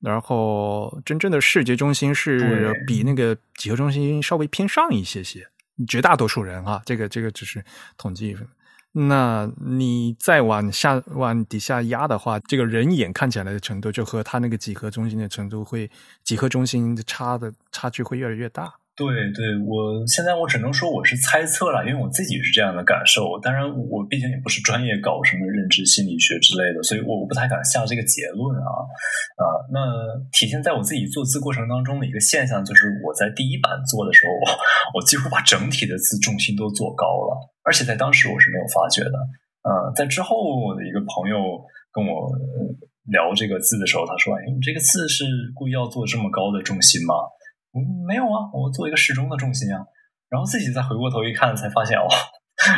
[0.00, 5.46] 然后真正的视觉中心是比那个几何中心稍微偏上一些些，
[5.88, 7.64] 绝大多数人啊，这个这个只是
[7.96, 8.36] 统计。
[8.96, 15.90] 那你再往下往底下压的话，这个人眼看起来的程度就和他那个几何中心的程度会
[16.22, 18.74] 几何中心的差的差距会越来越大。
[18.96, 23.38] 对对，我现在我只能说我是猜测了，因为我自己是这样的感受。
[23.42, 28.70] 当然，我毕竟也不是专业搞什么认知心理学之类的，所以我我不太敢下这个结论啊
[29.34, 29.44] 啊。
[29.74, 29.82] 那
[30.30, 34.30] 体现在我自己做字过程当中的一个现象，就是我在第一版做的时候，
[34.94, 39.18] 我几乎把整体的字重心都做高了，而且在当时我是没有发觉的。
[39.66, 41.58] 嗯，在之后我的一个朋友
[41.90, 42.30] 跟我
[43.10, 47.14] 聊这个字的时候，他说：“哎，你这个字是故意要做这么高的重心吗？”
[47.74, 49.84] 嗯，没有啊，我做一个适中的重心啊，
[50.30, 52.06] 然后自己再回过头一看，才发现哦，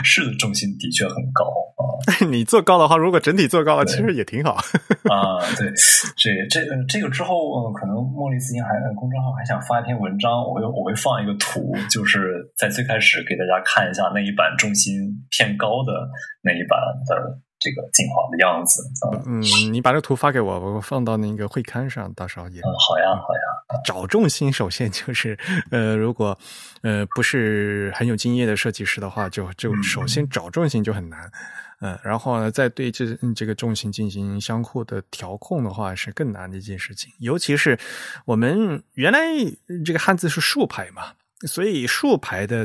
[0.02, 1.44] 是的，重心的确很高
[1.76, 1.84] 啊。
[2.30, 5.40] 你做高的话，如果整体做高了，其实也挺好啊。
[5.56, 5.70] 对，
[6.16, 14.92] 这这这个之后，呃，可能茉莉自己还公众号还想发一篇文章，我会我会放一个图，就是在最开始给大家看一下那一版重心
[15.30, 15.92] 偏高的
[16.42, 17.40] 那一版的。
[17.66, 18.88] 这个进化的样子，
[19.26, 19.42] 嗯，
[19.72, 23.82] 你把这个图发给我，我放到那个会刊上，到时候也嗯，好呀，好呀。
[23.84, 25.36] 找重心，首先就是，
[25.72, 26.38] 呃，如果
[26.82, 31.28] 呃不是很有经验的设计师的话，就就首先找重心就很难，
[31.80, 33.04] 嗯，然后呢，再对这
[33.34, 37.12] 这个重心进行相互的调控的话，是更难的一件事情。
[37.18, 37.76] 尤其是
[38.24, 39.18] 我们原来
[39.84, 41.14] 这个汉字是竖排嘛，
[41.46, 42.64] 所以竖排的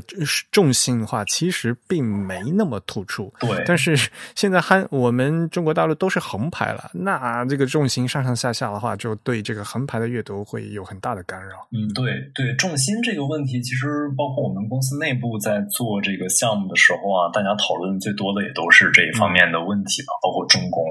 [0.50, 3.34] 重心的话，其实并没那么突出。
[3.40, 3.98] 对，但是
[4.34, 11.68] 现在汉我们中国大陆都是横排了，那这个重心上上下下的话，就对这个横排的阅读会有很大的干扰。
[11.72, 20.82] 嗯，对对，重心这个问题，其实包括我们公司内部在做这个项目的时候啊，大家讨论最多的也都是这一方面的问题吧，包括重工。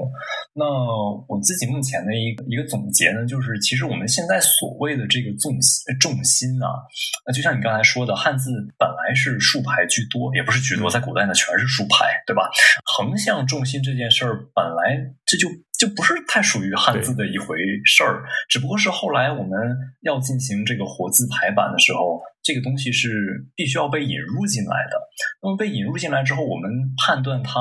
[0.53, 0.65] 那
[1.27, 6.69] 我自己目前的一一个总结呢，就是其实我们现在所谓的这个重心重心啊，
[7.25, 7.71] 那就像你刚。
[7.71, 12.51] 刚才说的汉字本来是竖排居多，也不是居多，在古代呢全是竖排，对吧？
[12.83, 15.47] 横向重心这件事儿，本来这就
[15.81, 19.57] 就不是太属于汉字的一回事儿，只不过是后来我们
[20.01, 22.21] 要进行这个活字排版的时候。
[22.43, 23.07] 这个东西是
[23.55, 24.97] 必须要被引入进来的。
[25.43, 27.53] 那么被引入进来之后，我们判断它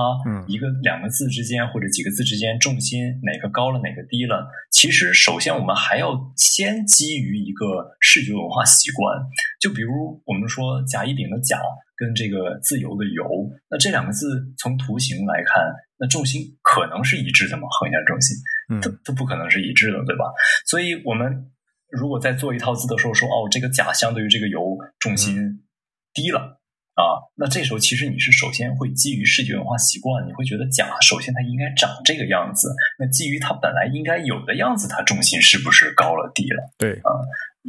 [0.48, 9.20] 一个两个字之间或者几个字之间重心哪个高了哪个低了，其实首先我们还要先基于一个视觉文化习惯。
[9.60, 11.60] 就比如我们说甲乙丙的甲
[11.94, 13.22] 跟这个自由的由，
[13.70, 15.62] 那这两个字从图形来看，
[16.00, 17.68] 那重心可能是一致的吗？
[17.78, 18.36] 横向重心，
[18.72, 20.24] 嗯，它它不可能是一致的，对吧？
[20.66, 21.52] 所以我们。
[21.92, 25.34] 如果在做一套字的时候说哦，这个甲相对于这个油重心
[26.14, 26.60] 低了
[26.94, 27.02] 啊，
[27.34, 36.70] 那这时候其实你是首先会基于视觉文化习惯，你会觉得甲首先它应该长这个样子，那基于它本来应该有的样子，它重心是不是高了低了？
[36.78, 37.10] 对啊，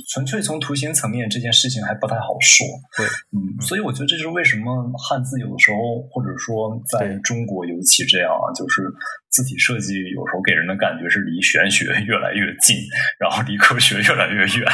[0.09, 2.65] 纯粹从图形层面这件事情还不太好说。
[2.97, 8.83] 对，嗯，所以我觉得这是为什么汉字有的时候或者说在中国尤其这样啊，就是。
[9.31, 12.75] 字体设计有时候给人的感觉是离玄学越来越近，
[13.17, 14.67] 然后离科学越来越远。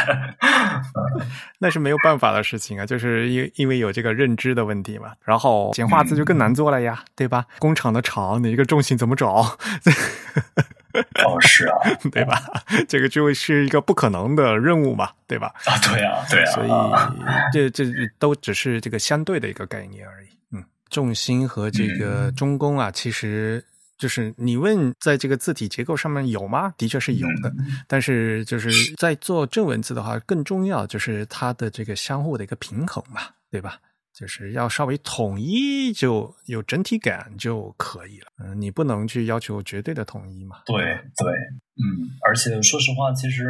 [1.61, 5.13] 那是没有办法的事情啊，就是因因为有这个认知的问题嘛。
[5.24, 7.45] 然后简化字就更难做了呀，对吧？
[7.59, 9.59] 工厂的厂，你一个重心怎么找？
[11.26, 11.78] 哦，是啊，
[12.12, 12.42] 对吧？
[12.88, 15.54] 这个就是一个不可能的任务嘛，对吧？
[15.66, 16.52] 啊，对啊，对啊。
[16.52, 16.70] 所以
[17.52, 17.86] 这这
[18.20, 20.28] 都只是这个相对的一个概念而已。
[20.52, 23.64] 嗯，重心和这个中宫啊，其实。
[24.00, 26.72] 就是你问在这个字体结构上面有吗？
[26.78, 27.52] 的确是有的，
[27.88, 33.80] 但是就是在做正文字的话，更重要就是它的这个相互的一个平衡嘛，对吧？
[34.18, 38.28] 就是要稍微统一，就有整体感就可以了。
[38.39, 40.61] 嗯，你不能去要求绝对的统一嘛。
[40.65, 41.32] 对对，
[41.78, 43.45] 嗯，而且说实话，其实。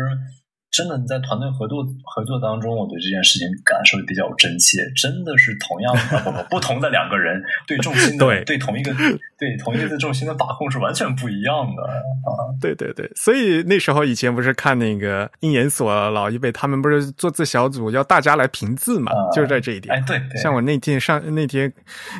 [0.69, 4.77] 真的，你在团队合作合作当中，我对这件事情感受比较真切。
[4.95, 8.93] 真的是同样的不不不同的两个人对重心的对对同一个
[9.39, 12.53] 对同一个字重心的把控是完全不一样的啊！
[12.61, 19.11] 对对对，所以那时候以前不是看那个鹰研所老一辈，他们不是做字小组要大家来评字嘛？
[19.33, 19.95] 就是在这一点。
[19.95, 21.71] 哎，对，像我那天上那天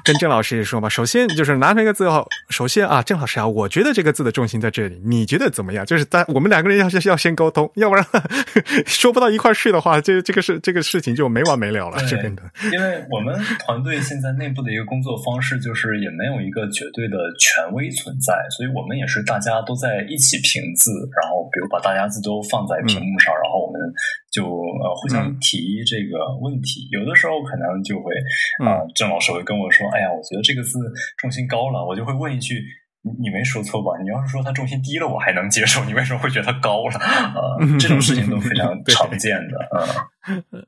[0.03, 5.85] 跟郑老师也说嘛，首先就是拿出一个字后，首先啊，郑老师啊，我觉得这个字的重心在这里，你觉得怎么样？
[5.85, 8.05] 就是在我们两个人要要先沟通，要不然。
[8.85, 11.97] 说不到一块去的话，这这个事这个事情就没完没了了。
[12.07, 23.81] 这边的，因为我们团队现在内部的一个工作方式，就是也没有一个绝对的权威存在，所以我们也是大家都在一起评字，然后比如把大家字都放在屏幕上，然后我们
[24.31, 26.88] 就呃互相提这个问题。
[26.91, 28.11] 有的时候可能就会
[28.65, 30.79] 啊，郑老师会跟我说：“哎呀，我觉得这个字
[31.17, 32.61] 重心高了。”我就会问一句。
[33.20, 33.91] 你没说错吧？
[34.01, 35.84] 你要是说它重心低了，我还能接受。
[35.86, 36.97] 你为什么会觉得它高了？
[36.99, 40.08] 啊，这种事情都非常 常见的啊。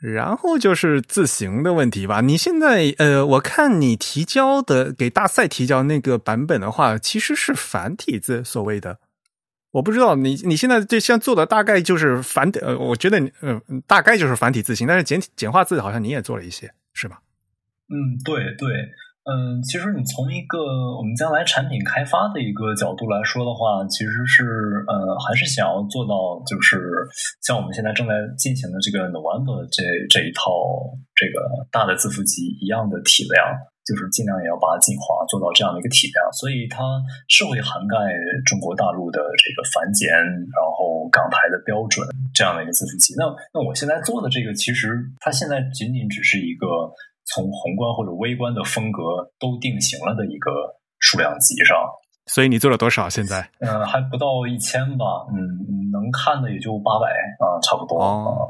[0.00, 2.20] 然后就是字形的问题吧。
[2.20, 8.98] 你现在呃，我看你提交的给大赛提交那个版本的话，其实是繁体字，所谓的。
[9.70, 17.20] 我不知道你你现在这像做的大概就是繁呃，我觉得嗯，大概就是繁体字形，但是简简化字好像你也做了一些，是吧？
[17.88, 18.68] 嗯，对对。
[19.24, 20.60] 嗯，其实你从一个
[20.96, 24.44] 我们将来产品开发的一个角度来说的话，其实是
[24.86, 26.92] 呃，还是想要做到，就是
[27.40, 29.80] 像我们现在正在进行的这个 November 这
[30.12, 30.52] 这一套
[31.16, 31.40] 这个
[31.72, 33.48] 大的字符集一样的体量，
[33.88, 36.20] 就是尽量也要把它进化做到这样的一个体量。
[36.36, 36.84] 所以它
[37.32, 37.96] 是会涵盖
[38.44, 40.12] 中国大陆的这个繁简，
[40.52, 42.04] 然后港台的标准
[42.36, 43.16] 这样的一个字符集。
[43.16, 43.24] 那
[43.56, 46.92] 那我现在做的这个，其实它现在仅仅只是一个。
[47.26, 49.02] 从宏观或者微观的风格
[49.38, 50.50] 都定型了的一个
[50.98, 51.76] 数量级上，
[52.26, 53.08] 所以你做了多少？
[53.08, 53.48] 现在？
[53.60, 55.04] 嗯，还不到一千吧。
[55.32, 57.06] 嗯，能看的也就八百
[57.38, 57.98] 啊，差不多。
[57.98, 58.48] 哦，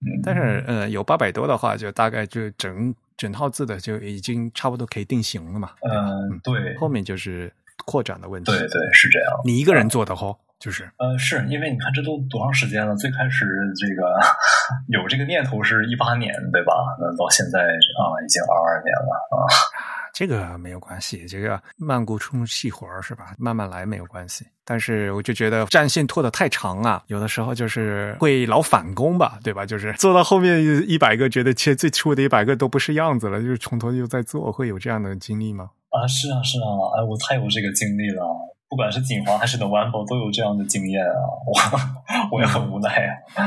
[0.00, 5.72] 嗯，但是呃，有八百多的话，就大概就整整套字的就已经差不多可以定型了嘛。
[5.82, 6.76] 嗯，对。
[6.78, 7.52] 后面就是
[7.88, 8.52] 扩展的问题。
[8.52, 9.32] 对对，是这样。
[9.46, 10.36] 你一个人做的哈？
[10.58, 12.94] 就是，呃，是因为你看这都多长时间了？
[12.96, 13.46] 最开始
[13.80, 14.20] 这个
[14.92, 16.72] 有这个念头是一八年，对吧？
[17.00, 19.48] 那到现在啊，已经二二年了啊。
[20.12, 23.34] 这个没有关系，这个慢工出细活儿是吧？
[23.38, 24.44] 慢慢来没有关系。
[24.64, 29.64] 但是我就觉得战线拖得太长啊，有的时候就是会老返工吧，对吧？
[29.64, 35.70] 就是做到后面一百个，觉得其实最初的一百个都不是样子了，就是从头又在做，会有这样的经历吗？
[35.90, 36.66] 啊，是啊，是啊，
[36.96, 38.22] 哎，我太有这个经历了，
[38.68, 42.90] 不管是锦华还是 The One 都有这样的经验啊，我我也很无奈
[43.34, 43.44] 啊。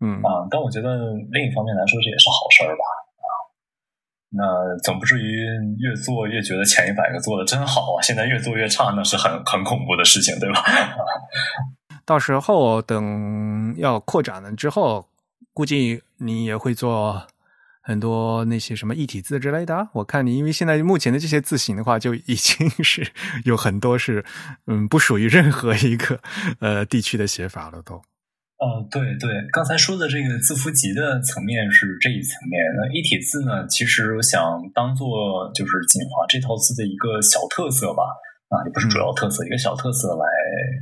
[0.00, 0.96] 嗯啊，但我觉得
[1.30, 2.84] 另一方面来说，这也是好事儿吧。
[3.18, 3.28] 啊，
[4.30, 5.44] 那总不至于
[5.78, 10.62] 越做越觉得前一百个做的真好啊，现在越做越差，那是很很恐怖的事情，对吧？
[12.06, 15.06] 到时候等要扩展了之后，
[15.52, 17.26] 估计你也会做
[17.82, 19.88] 很多那些什么异体字之类的。
[19.94, 23.10] 我看你，因为现在目前的这些字形的话，就已经 是
[23.44, 24.24] 有很多是
[24.66, 26.20] 嗯不属于任何一个
[26.60, 28.02] 呃地区的写法了，都。
[28.60, 32.60] 哦，对对，刚才说的这个字符集的层面是这一层面。
[32.76, 34.42] 那一体字呢，其实我想
[34.74, 38.02] 当做就是锦华这套字的一个小特色吧，
[38.50, 40.26] 啊，也不是主要特色，一个小特色来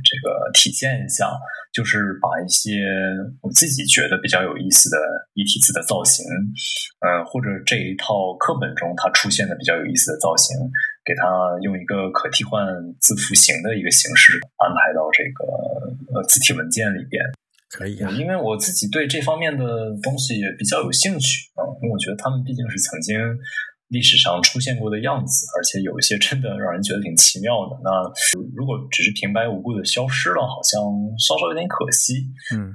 [0.01, 1.29] 这个体现一下，
[1.71, 2.81] 就是把一些
[3.41, 4.97] 我自己觉得比较有意思的
[5.35, 10.57] 一体字的造型，嗯，或者这一套课本中它出现的比较有意思的造型，
[11.05, 11.29] 给它
[11.61, 12.65] 用一个可替换
[12.99, 15.45] 字符形的一个形式安排到这个
[16.17, 17.21] 呃字体文件里边。
[17.69, 23.15] 可以啊，因为我自己对这方面的东西也比较有兴趣啊，因为我觉得他们毕竟是曾经
[23.89, 27.75] 历史上出现过的样子，而且有一些真的让人觉得挺奇妙的。
[27.83, 27.89] 那
[28.55, 30.79] 如果只是平白无故的消失了，好像
[31.17, 32.21] 稍稍有点可惜。
[32.53, 32.69] 嗯，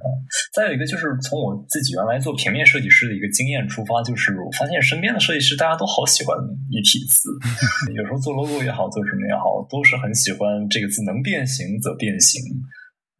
[0.52, 6.36] 再有一个就是从我自己原来做平面设计师的一个经验出发，就是我发现身边的设计师大家都好喜欢
[6.70, 7.30] 一体字，
[7.94, 12.42] 有时候做 logo 也好，做什么也好，都是很喜欢这个字能变形则变形。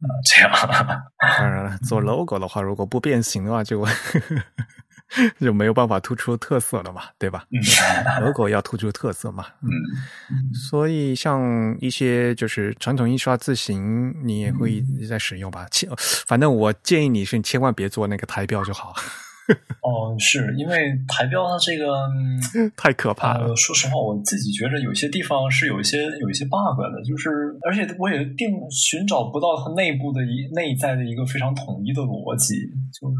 [0.03, 0.51] 啊，这样。
[1.39, 3.87] 当然了，做 logo 的话，如果不变形的话，就就
[5.53, 7.45] 没有办法突出特色了嘛，对吧？
[7.51, 9.45] 嗯，logo 要突出特色嘛。
[9.63, 9.69] 嗯，
[10.53, 15.67] 所以像一些就是传统印刷字型，你也会在使用吧？
[15.71, 15.89] 千，
[16.27, 18.93] 反正我建议你是千万别做那个台标就好。
[19.85, 21.93] 哦，是因为台标它这个
[22.75, 23.55] 太可怕了。
[23.55, 27.29] 说实话，我自己觉得有些地方是有一些有一些 bug 的，就是
[27.63, 32.55] 而且我也并寻找不到它内部的一内在的一个非常统一的逻辑，
[32.91, 33.15] 就是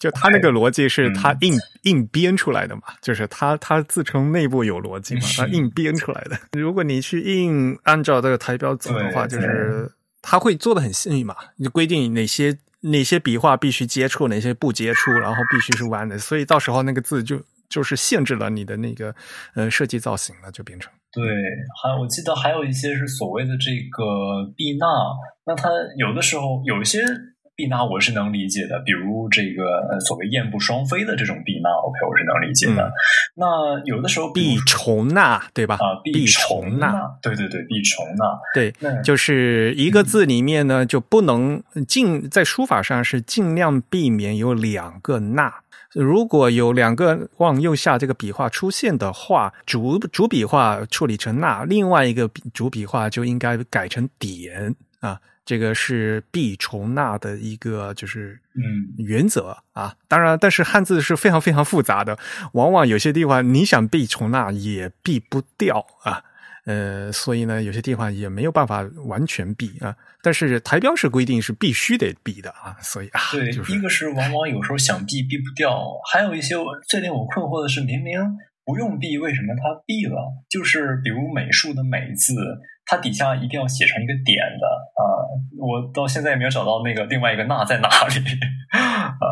[0.00, 6.36] 就他那个逻辑是他硬硬编出来的嘛，就是他他自称内部有逻辑嘛，他硬编出来的。
[6.58, 12.58] 如果你去硬按照这个台标走的话，就是他会做的很细嘛，你规定哪些。
[12.82, 17.38] 哪些笔画必须接触，哪些不接触，然后必须是弯的，所以到时候那个字就
[17.68, 19.14] 就是限制了你的那个
[19.54, 21.22] 呃设计造型了，就变成对。
[21.82, 24.86] 还我记得还有一些是所谓的这个避纳，
[25.44, 27.00] 那它有的时候有一些。
[27.60, 32.90] 避捺我是能理解的，比如这个所谓燕不双飞的这种避捺，OK，我是能理解的。
[33.34, 35.74] 那有的时候避重捺，对吧？
[35.74, 45.52] 啊，避重捺，对对对，避重捺，对，就是一个字里面呢，就不能尽在书法上是尽量避免有两个捺。
[45.92, 55.20] 如果有两个往右下这个笔画出现的话，主主笔画处理成捺，另外一个主笔画就应该改成点啊。
[55.50, 58.62] 这个是避重纳的一个就是嗯。
[58.98, 62.16] 原则啊，当然，但是汉字是非常非常复杂的，
[62.52, 66.22] 往往有些地方你想避重纳也避不掉啊，
[66.66, 69.96] 呃，所以呢，有些地方也没有办法完全避啊。
[70.22, 75.82] 但是台标是规定是必须得避的啊，所以啊，对，就是一个是往往有时候想避避不掉，
[76.12, 76.54] 还有一些
[76.88, 78.18] 最令我困惑的是，明明
[78.70, 80.44] 不用避，为什么它避了？
[80.48, 82.34] 就是比如美术的“美”字。
[82.86, 84.66] 它底下一定要写成一个点的
[84.96, 85.02] 啊！
[85.60, 88.18] 我到现在也没有找到那个另外一个“捺”在哪里
[88.72, 89.22] 啊。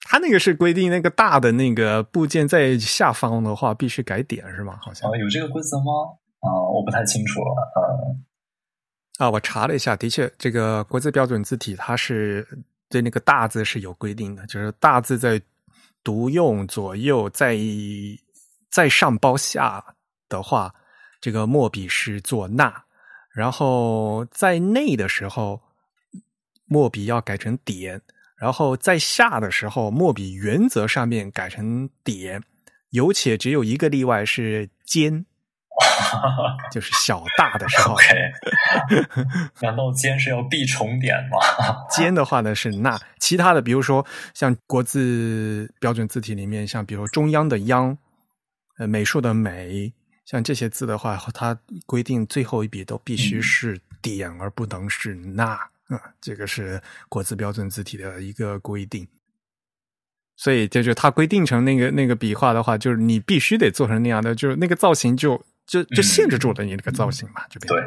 [0.00, 4.76] 它那个是规定那个大的那个部件在下方的话必须改点是吗？
[4.80, 5.92] 好像啊，有这个规则吗？
[6.40, 9.26] 啊，我不太清楚了啊。
[9.26, 12.44] 啊，我查了一下，的确，这个国字标准字体它是
[12.88, 15.40] 对那个大字是有规定的，就是大字在
[16.04, 17.58] 独用左右在
[18.70, 19.84] 在上包下
[20.28, 20.74] 的话。
[21.20, 22.74] 这个墨笔是做捺，
[23.32, 25.62] 然后在内的时候，
[26.64, 28.02] 墨笔要改成点，
[28.36, 32.42] 然后在下的时候，墨笔原则上面改成点，
[32.90, 35.24] 有且只有一个例外是尖，
[36.70, 37.94] 就是小大的时候。
[37.98, 38.06] OK，
[39.60, 41.38] 难道尖是要避重点吗？
[41.90, 44.04] 尖的话呢是捺，其他的比如说
[44.34, 47.96] 像国字标准字体里面，像比如中央的央，
[48.78, 49.92] 呃，美术的美。
[50.24, 55.58] 像这些字的话，它规定最后一笔都必须是点，而不能是捺。
[55.90, 59.06] 嗯，这个是国字标准字体的一个规定。
[60.36, 67.80] 所以就是它规定成那个那个笔画的话，就是你必须得做成那样的，就是那个造型就就就限制住了你那个造型嘛，就变对，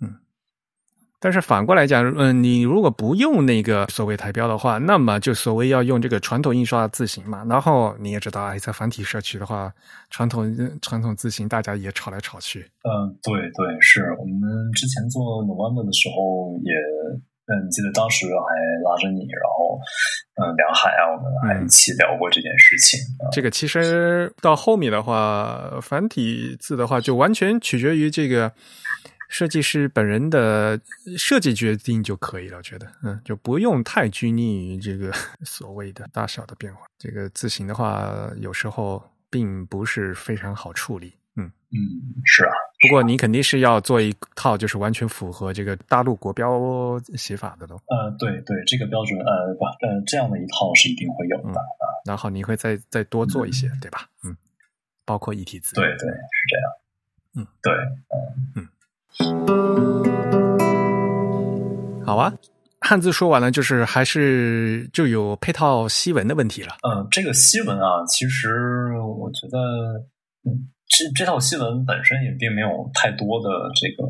[0.00, 0.14] 嗯。
[1.20, 7.44] 但是反过来讲，嗯，你如果不用那个所谓台标的话，那么就所谓要用这个传统印刷字型嘛。
[7.48, 9.72] 然后你也知道，哎，在繁体社区的话，
[10.10, 12.60] 传统传统字型大家也吵来吵去。
[12.60, 16.72] 嗯，对对，是我们之前做 November 的时候也。
[17.52, 19.78] 嗯，记得当时还拉着你，然后
[20.40, 22.98] 嗯，梁海啊，我们还一起聊过这件事情。
[23.30, 28.50] 这个其实到后面的话，繁体字的话，就完全取决于这个
[29.28, 30.80] 设计师本人的
[31.18, 32.56] 设计决定就可以了。
[32.56, 35.12] 我觉得，嗯，就不用太拘泥于这个
[35.44, 36.86] 所谓的大小的变化。
[36.98, 41.12] 这个字形的话，有时候并不是非常好处理。
[41.74, 42.52] 嗯嗯，是啊。
[42.82, 47.76] 不过你肯定是要做一套，就是完全符合这个大陆国标写法的喽。
[47.86, 51.86] 呃，对对，这个标准，呃不，呃这样的一套是一定会有的啊。
[52.04, 54.06] 然后你会再再多做一些，对吧？
[54.24, 54.36] 嗯，
[55.04, 55.74] 包括一体字。
[55.74, 56.70] 对对，是这样。
[57.36, 57.72] 嗯，对，
[58.56, 58.68] 嗯
[61.96, 62.04] 嗯。
[62.04, 62.34] 好啊，
[62.80, 66.76] 汉字说完了，就是还是就有配套西文的问题了。
[66.82, 69.58] 嗯，这个西文啊，其实我觉得，
[70.44, 70.68] 嗯。
[70.92, 74.04] 这这套新闻本身也并没有太多的这个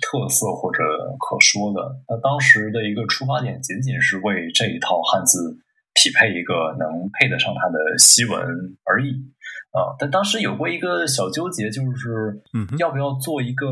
[0.00, 0.78] 特色或者
[1.18, 1.82] 可说的。
[2.06, 5.58] 那当时的一个出发点仅仅是为这一套汉字
[5.94, 8.38] 匹配一个能配得上它的西文
[8.84, 9.10] 而已
[9.72, 9.98] 啊。
[9.98, 12.40] 但当时有过一个小纠结，就是
[12.78, 13.66] 要不要做一个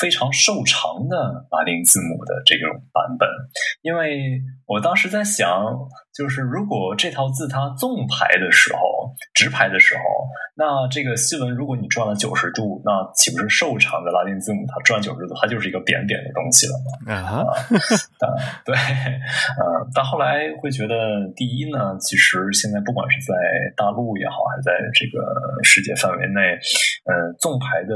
[0.00, 3.28] 非常瘦长的拉丁字母的这种版本？
[3.82, 5.46] 因为我当时在想，
[6.18, 10.02] 就是如果这套字它纵排的时候，直排的时候。
[10.58, 14.66] 那这个西文，如果你转了九十度，那岂不是瘦长的拉丁字母？
[14.66, 17.14] 它转九十度，它就是一个扁扁的东西了吗？
[17.14, 17.46] 啊，
[18.66, 23.38] 对，呃，但后来会觉得，第一呢，其实现在不管是在
[23.76, 25.22] 大陆也好，还是在这个
[25.62, 26.58] 世界范围内，
[27.06, 27.94] 呃，纵排的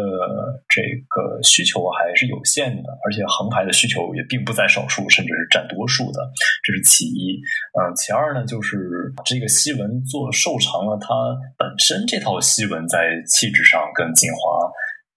[0.70, 6.22] 这个需求还是有限的，而且横排的需求也并不在少数，甚至是占多数的，
[6.62, 7.42] 这是其一。
[7.74, 11.08] 嗯，其二呢，就是这个西文做瘦长了，它
[11.56, 12.38] 本身这套。
[12.42, 14.68] 西文在气质上跟锦华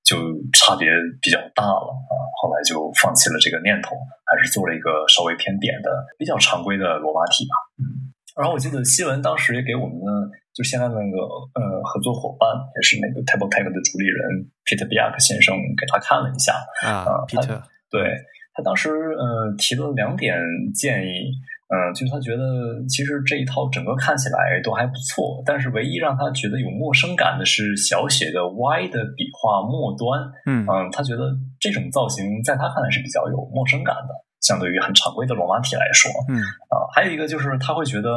[0.03, 0.15] 就
[0.53, 0.87] 差别
[1.19, 7.55] 比较大了啊，后来就放弃了这个念头，还是做了一个稍微偏扁的、比较常规的罗马体吧。
[7.81, 11.17] 嗯，然后我记得西文当时也给我们的，就现在的那个
[11.57, 16.53] 呃合作伙伴，也是那个 Table Tech 的主理人 Peter Biak 先生，给他看了一下
[16.87, 18.05] 啊，Peter，对
[18.53, 20.37] 他当时呃提了两点
[20.73, 21.31] 建议。
[21.67, 30.21] 嗯，就是他觉得其实这一套整个看起来都还不错，但是唯一让他觉得有陌生感的是小写的 Y 的笔画末端。
[30.45, 36.11] 嗯嗯，他觉得这种造型在他看来是比较有陌生感的，相对于很常规的罗马体来说。
[36.29, 36.37] 嗯
[36.69, 38.09] 啊，还有一个就是他会觉得，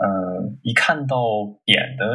[0.00, 1.18] 嗯，一看到
[1.66, 2.06] 扁的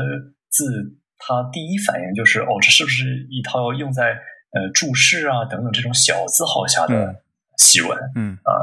[0.49, 4.17] 字，他第一反应就是哦，这是不是一套用在
[4.53, 7.21] 呃注释啊等等这种小字号下的
[7.57, 7.95] 西文？
[8.15, 8.57] 嗯啊。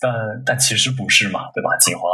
[0.00, 0.12] 但
[0.46, 1.76] 但其实不是嘛，对吧？
[1.78, 2.08] 锦华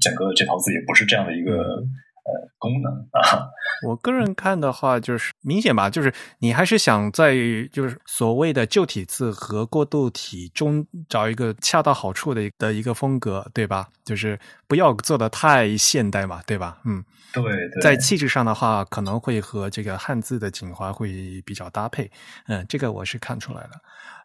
[0.00, 3.48] 整个这套字也不是这样的一个呃功能啊。
[3.86, 7.34] 我个人看的话，就是明显吧，就是你还是想在
[7.72, 13.88] 就是所谓的旧体字和过渡体中找一个恰到好处的的一个风格，对吧？
[14.04, 16.78] 就是不要做的太现代嘛，对吧？
[16.84, 17.02] 嗯，
[17.32, 17.42] 对。
[17.80, 22.10] 在气质上的话，可能会和这个汉字的锦华会比较搭配。
[22.46, 23.70] 嗯，这个我是看出来了。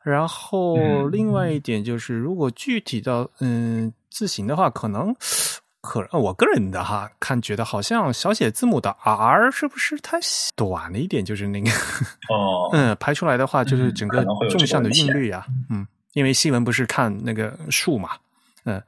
[0.03, 5.15] 然后另外一点就是，如果具体到嗯字形的话，可能
[5.81, 10.19] 可我个人的哈看觉得好像小写字母的 R 是不是太
[10.55, 11.25] 短了一点？
[11.25, 11.69] 就是那个
[12.29, 18.11] 哦， 嗯，排出来的话就是整个纵向的韵律啊，嗯，因为西文不是看那个数嘛，
[18.65, 18.81] 嗯。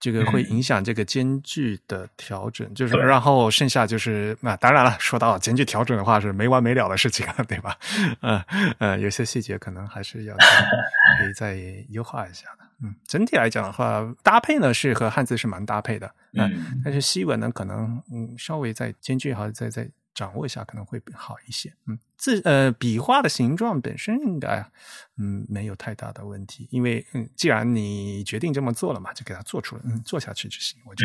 [0.00, 7.76] 这个会影响这个间距的调整，就是然后剩下就是那当然了，说到间距调整的话是没完没了的事情了，对吧？
[8.22, 8.40] 嗯
[8.78, 10.34] 呃，有些细节可能还是要
[11.18, 11.58] 可以再
[11.90, 12.64] 优化一下的。
[12.82, 19.88] 嗯，整体来讲的话，搭配呢是和汉字是蛮搭配的，嗯，但是西文呢可能嗯稍微在间距还再再。
[20.18, 24.68] 掌握一下可能会好一些，嗯，字呃笔画的形状本身应该
[25.16, 31.04] 嗯没有太大的问题，因为嗯既然你决定这么做了嘛，就给它做出来，嗯做下去就行，我觉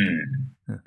[0.65, 0.80] 得，嗯，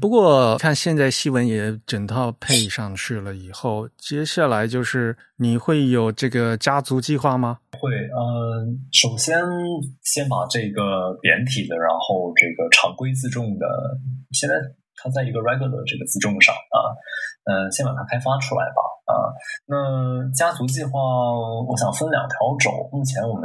[0.00, 7.58] 不过看现在西文也整套配上去了以后，接下来就是你会有这个家族计划吗？
[7.80, 9.42] 会，嗯，首先
[10.02, 13.66] 先把这个扁体的，然后这个常规自重的，
[14.30, 14.54] 现在。
[15.02, 16.94] 它在一个 regular 这个自重上啊，
[17.50, 18.78] 嗯，先把它开发出来吧
[19.10, 19.34] 啊。
[19.66, 20.94] 那家族计划，
[21.66, 22.70] 我想分两条轴。
[22.94, 23.42] 目前我们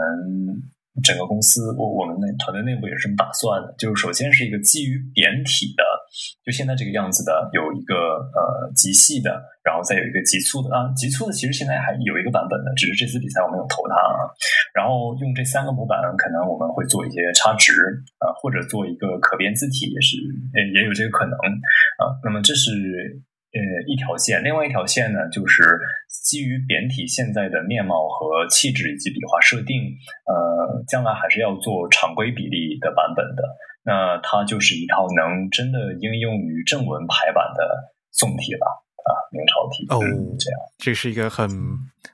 [1.02, 5.82] 整个公司，我我们那团队内部也是这么打算的，就是首先是一个基于扁体的
[6.46, 7.96] 就现在这个样子的，有一个
[8.34, 9.30] 呃极细的，
[9.64, 14.28] 然后再有一个极粗的啊，极粗的其实现在还有一个版本的，只是这次比赛我没有投它啊。
[14.74, 17.72] 然后用这三个模板，可能我们会做一些插值
[18.20, 20.18] 啊，或者做一个可变字体，也是
[20.74, 21.34] 也有这个可能
[22.02, 22.14] 啊。
[22.24, 23.22] 那么这是。
[23.48, 25.64] 呃，一条线，另外一条线呢，就是
[26.22, 29.82] 基于扁体现在的面貌和气质以及笔画设定，
[30.28, 33.42] 呃，将来还是要做常规比例的版本的。
[33.88, 37.64] 那它就是一套能真的应用于正文排版的
[38.12, 40.04] 宋体了啊，明朝体哦，
[40.38, 41.50] 这样，这是一个很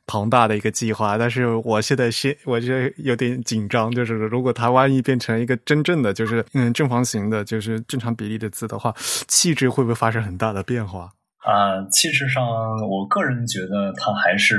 [0.05, 1.17] 庞大的一个计划。
[1.17, 8.93] 但是我现在先，我觉得有点紧张，就是如果它万一变成一个真正的，就是嗯正方形的，就是正常比例的字的话，
[9.27, 11.09] 气质会不会发生很大的变化？
[11.43, 12.45] 啊，气质上，
[12.87, 14.55] 我个人觉得它还是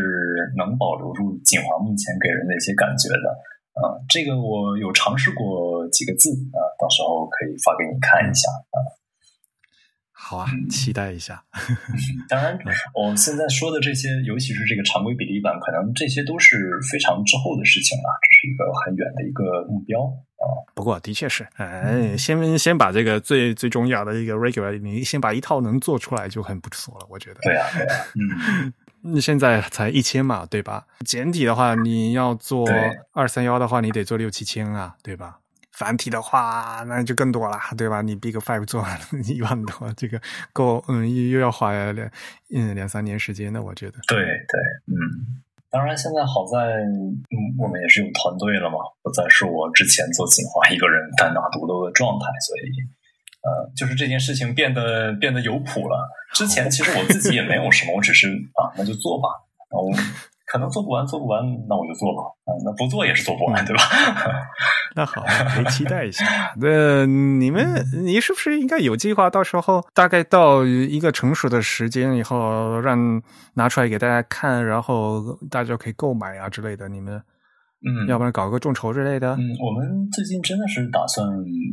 [0.58, 3.53] 能保留住锦华目前给人的一些感觉的。
[3.74, 8.78] 啊，这个我有尝试过几个字啊，到时候可以发给你看一下啊。
[10.16, 11.44] 好啊，期待一下。
[12.30, 12.58] 当然，
[12.94, 20.64] 我现在说的这些，尤其是这个常规比例版，可能这些都是非常之后的事情了，这是一个很远的一个目标啊。
[20.74, 27.40] 不过的确是，哎，先先把这个最最重要的一个 regular，你先把一套能做出来就很不错了，我觉得。
[27.42, 28.83] 对啊，对啊，嗯，你
[29.20, 30.86] 现在才一千嘛，对吧？
[31.04, 32.66] 简体的话，你要做
[33.12, 35.38] 二三幺的话，你得做六七千啊，对吧？
[35.72, 38.00] 繁体的话，那就更多了，对吧？
[38.00, 38.84] 你 Big Five 做
[39.26, 40.20] 一万多，这个
[40.52, 42.10] 够，嗯，又又要花两
[42.54, 43.98] 嗯两三年时间的，我觉得。
[44.06, 45.42] 对对，嗯。
[45.70, 46.56] 当然，现在好在，
[46.86, 47.18] 嗯，
[47.58, 52.70] 我们也是有团队了嘛，不再是我之前做锦华一个人单打独斗的状态，所以，
[53.44, 56.08] 呃，就是这件事情变得变得有谱了。
[56.32, 59.28] 之前其实我自己也没有什么，我只是啊，那就做吧，
[59.70, 59.88] 然后。
[60.46, 62.22] 可能做不完，做不完，那我就做吧。
[62.44, 63.82] 啊，那不做也是做不完，对吧？
[64.94, 66.54] 那好，可以期待一下。
[66.60, 69.28] 那你们，你是不是应该有计划？
[69.28, 73.20] 到时候大概到一个成熟的时间以后，让
[73.54, 76.88] 拿出来给大家看，然后大家可以购买啊之类的。
[76.88, 77.20] 你们，
[77.86, 79.34] 嗯，要不然搞个众筹之类的。
[79.34, 81.28] 嗯，我们最近真的是打算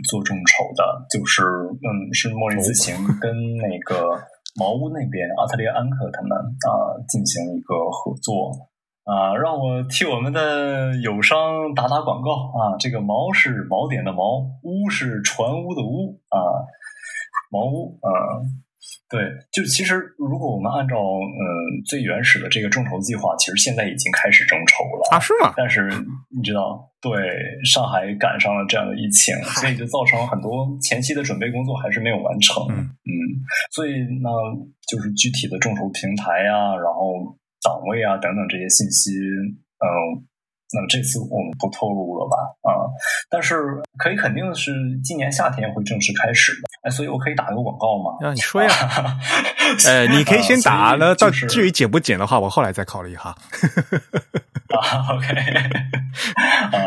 [0.09, 4.11] 做众筹的，就是嗯，是茉莉自行跟那个
[4.59, 8.51] 茅屋那边阿特利安克他们啊进行一个合作。
[9.03, 12.77] 啊，让我替我们的友商打打广告啊！
[12.79, 16.37] 这个“茅”是锚点的“锚”，“屋”是船屋的“屋”啊，
[17.49, 18.09] 茅屋啊。
[19.09, 19.21] 对，
[19.51, 21.41] 就其实如果我们按照嗯
[21.85, 25.19] 最原始的这个众筹计划，其实现在已经开始众筹了啊？
[25.19, 25.53] 是吗？
[25.57, 25.89] 但是
[26.29, 27.11] 你知道，对
[27.63, 32.63] 上海赶上了这样的疫情，所以就造成很多前期的准备工作还是没有完成。
[32.69, 33.11] 嗯，
[33.71, 33.91] 所以
[34.21, 34.29] 那
[34.89, 37.37] 就是具体的众筹平台呀，然后。
[37.63, 39.85] 档位啊，等等这些信息，嗯，
[40.73, 42.37] 那么这次我们不透露了吧？
[42.63, 42.87] 啊，
[43.29, 44.71] 但是可以肯定的是，
[45.03, 46.61] 今年夏天会正式开始的。
[46.83, 48.27] 哎，所以我可以打个广告吗？
[48.27, 48.69] 啊，你说呀，
[49.85, 53.35] 呃，你可以先打 了，到至于减不减的话，我后来再考虑哈。
[54.71, 55.27] 啊，OK，
[56.71, 56.79] 啊，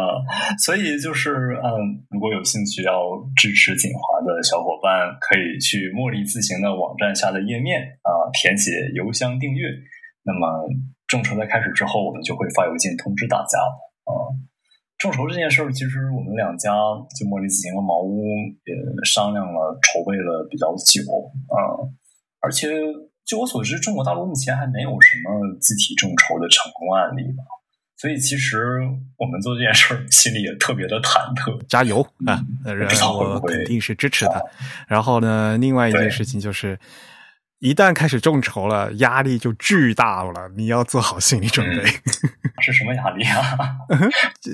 [0.64, 1.30] 所以就是，
[1.62, 2.92] 嗯，如果有兴趣要
[3.36, 9.68] 支持锦华的小伙伴，可以去茉莉自行的网站下的页面啊，填写邮箱订阅。
[10.26, 10.66] 那么
[11.06, 13.58] 众筹在开始之后，我们就会发邮件通知大家
[14.04, 14.32] 啊。
[14.98, 16.70] 众筹这件事儿，其实我们两家
[17.18, 18.24] 就莫莉自行和茅屋
[18.64, 18.74] 也
[19.04, 21.02] 商量了、筹备了比较久
[21.48, 21.84] 啊。
[22.40, 22.68] 而且
[23.26, 27.44] 据我所知，中国大陆目前还没有什么集体众筹的成功案例吧。
[27.96, 28.80] 所以其实
[29.18, 31.60] 我们做这件事儿，心里也特别的忐忑。
[31.66, 32.42] 加油啊！
[32.64, 34.42] 我肯定是支持的。
[34.88, 36.78] 然后呢，另外一件事情就是。
[37.60, 40.50] 一旦开始众筹了，压力就巨大了。
[40.54, 41.84] 你要做好心理准备。
[42.60, 43.42] 是什么压力啊？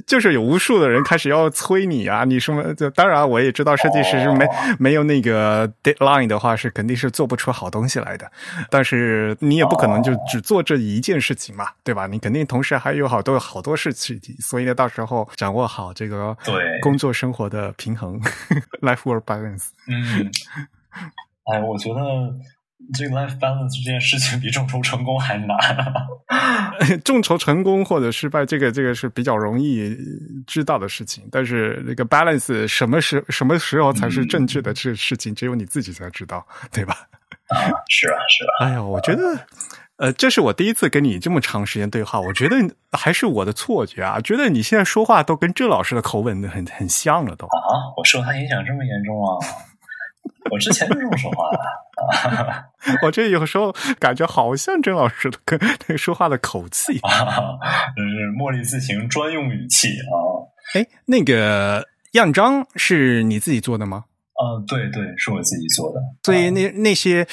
[0.07, 2.25] 就是有无数的人开始要催你啊！
[2.25, 2.75] 你什么？
[2.75, 4.47] 就当然，我也知道设计师是没
[4.79, 8.31] 没有那个 deadline 的话，是肯定是做不出好东西来的。
[8.69, 12.07] 但是你也不可能就只做这一件事情嘛，对吧？
[12.07, 14.21] 你肯定同时还有好多好多事情。
[14.41, 18.21] 所以呢，到时候掌握好这个对工作生活的平衡，
[18.83, 19.69] life work balance。
[19.87, 20.31] 嗯，
[21.53, 22.01] 哎，我觉得。
[22.93, 25.57] 这个 life balance 这件事情比众筹成功还难。
[27.05, 29.97] 众筹成功或者失败，这个这个是比较容易
[30.47, 31.29] 知道的事情。
[31.31, 36.97] 但是那个 balance 什么时什么时候才是正确的这事情，只有你自己才知道，对吧？
[37.51, 37.59] 啊，
[37.89, 38.67] 是啊，是啊。
[38.67, 39.39] 哎呀，我觉得，
[39.97, 42.57] 呃，这是我第一次跟你这么长时间对话，我觉得
[42.93, 49.39] 还是我的错觉啊，觉得你现在说话都跟郑老师的口吻很很像了，都啊，我受他影响这么严重啊。
[50.51, 51.59] 我之前就这么说话的，
[53.03, 57.01] 我这有时候感觉好像郑老师的跟那个说话的口气，是
[58.37, 60.13] 茉莉自行专用语气啊。
[60.75, 64.05] 哎，那个样章是你自己做的吗？
[64.35, 66.01] 啊，对对，是我自己做的。
[66.23, 67.27] 所以那那些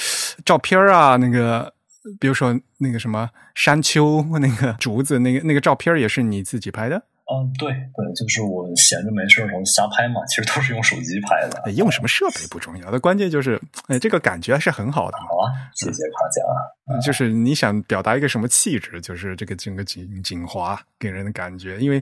[0.45, 1.73] 照片啊，那个
[2.19, 7.01] 比如说那个什么山丘、那个竹子、那个那个照片，也是你自己拍的？
[7.29, 11.61] 嗯，对对，就是我闲着没事的时候瞎拍嘛，其实都是用手机拍的。
[11.65, 15.17] 哎用什么设备不重要，的关键就是，哎，这个感觉还是很好的。
[15.17, 16.99] 好啊，谢谢夸奖啊。
[17.05, 22.01] 就是你想表达一个什么气质，就是这个整个景景华给人的感觉，因为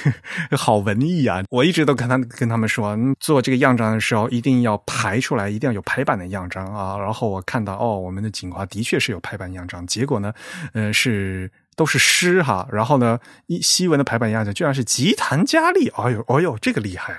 [0.56, 1.42] 好文艺啊。
[1.50, 6.96] 我一直都跟他跟他们说，做这个样张的时候一定要排出来，一定要有排版的样张啊。
[6.96, 10.32] 然后我看到哦，我们的景华的确是有排版样张，结果呢，
[10.72, 11.50] 呃，是。
[11.82, 13.18] 都是诗哈，然后呢，
[13.48, 17.12] 一西文的排版样子居然是吉檀佳丽，哎呦，哎呦，这个厉害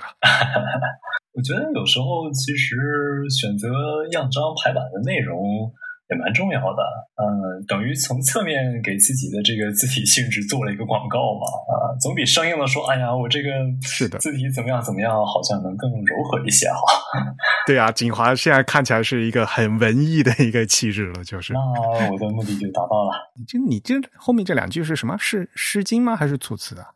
[1.36, 3.68] 我觉得有时候其实选择
[4.12, 5.70] 样张排版的内容。
[6.10, 6.82] 也蛮重要的，
[7.16, 13.48] 嗯，等于从侧面给自己的这个字体性质做了一个广告嘛，啊，总比生硬的说，哎呀，我这个
[13.80, 16.76] 是的字体怎么样怎么样，好像能更柔和一些哈。
[17.66, 21.54] 对啊，锦华现在看起来是一个很文艺的一个气质了，就是。
[21.54, 23.32] 那我的目的就达到了。
[23.48, 25.16] 就你这后面这两句是什么？
[25.18, 26.14] 是《诗经》吗？
[26.14, 26.88] 还是楚辞啊？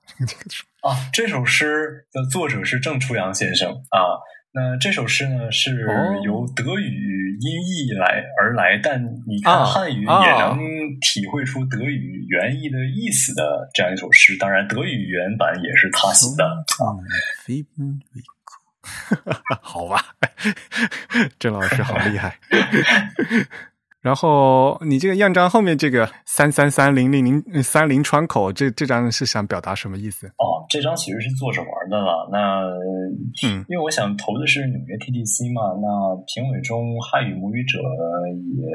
[0.84, 4.20] 啊，这首诗的作者是郑初阳先生啊。
[4.52, 5.84] 那这首诗呢，是
[6.24, 10.58] 由德语音译来而来，但你看汉语也能
[11.00, 14.36] 体会出德语原意的意思的这样一首诗。
[14.38, 16.96] 当然，德语原版也是他写的啊。
[19.60, 20.02] 好吧，
[21.38, 22.38] 郑老师好厉害。
[24.00, 30.28] 然后你这个样章后面这个三三三零零零三零窗口，这这张是想表达什么意思？
[30.38, 32.28] 哦，这张其实是做着玩的了。
[32.30, 32.62] 那
[33.42, 37.78] 嗯，因为我想投的是纽约 TDC 嘛，那评委中汉语母语者
[38.54, 38.70] 也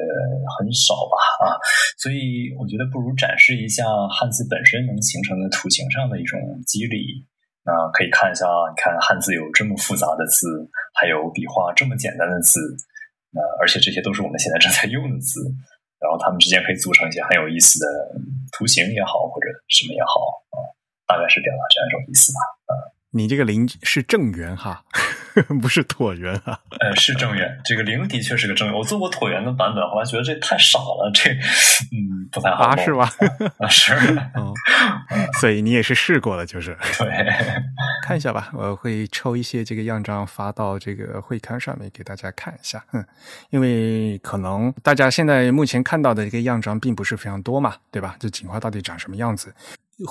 [0.60, 1.56] 很少吧啊，
[1.98, 6.38] 所以我觉得不如展示一下汉字本身能形成的图形上的一种
[6.68, 7.26] 机理。
[7.64, 10.52] 那可以看一下，你看汉字有这么复杂的字，
[11.00, 12.60] 还有笔画这么简单的字。
[13.34, 15.42] 那而且这些都是我们现在正在用的字，
[16.00, 17.86] 然后它们之间可以组成一些很有意思的
[18.54, 20.58] 图形也好，或者什么也好啊，
[21.08, 22.40] 大概是表达这样一种意思吧。
[22.70, 22.72] 啊，
[23.16, 24.84] 你这个零是正圆哈，
[25.62, 26.60] 不是椭圆啊？
[26.80, 28.76] 呃，是正圆，这个零的确是个正圆。
[28.76, 31.30] 我做过椭圆的版本，后来觉得这太傻了，这
[31.92, 33.08] 嗯不太好啊，是吧？
[33.60, 33.94] 啊是，
[34.34, 34.52] 嗯，
[35.40, 37.08] 所以你也是试过了，就是对。
[38.04, 42.84] 看一下吧，我会抽一些这个样张发到这个会刊上面给大家看一下。
[42.94, 43.06] 嗯，
[43.52, 48.16] 因为可能大家现在目前看到的这个样张并不是非常多嘛，对吧？
[48.20, 49.54] 这锦花到底长什么样子？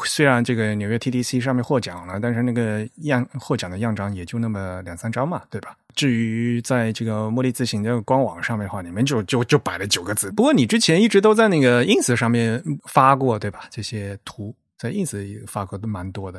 [0.06, 5.76] 虽然这个纽约 TDC 上面获奖了，但是那个样获奖的样章也就那么两三张嘛，对吧？
[5.94, 10.30] 至于在这个茉莉自行的官网上面的话，里面就就就摆了九个字。
[10.32, 13.68] 不过你之前一直都在那个 ins 上面发过，对吧？
[13.70, 16.38] 这些图在 ins 发过都蛮多的。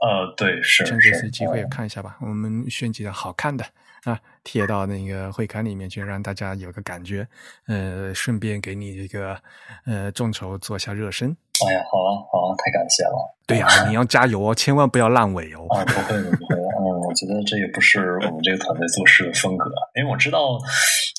[0.00, 2.16] 呃，对，是趁这次机会看一下吧。
[2.20, 3.64] 我们选几个好看的
[4.04, 7.26] 啊，贴到那个会刊里面去，让大家有个感觉。
[7.66, 9.38] 呃，顺便给你这个
[9.84, 11.36] 呃众筹做下热身。
[11.62, 13.30] 哎呀，好啊，好啊，太感谢了。
[13.46, 15.66] 对呀， 你要加油哦，千万不要烂尾哦。
[15.70, 16.62] 啊，不会的，不会的。
[16.62, 20.58] 嗯，我觉得这也不是我们这个团队做事的风格，因为我知道。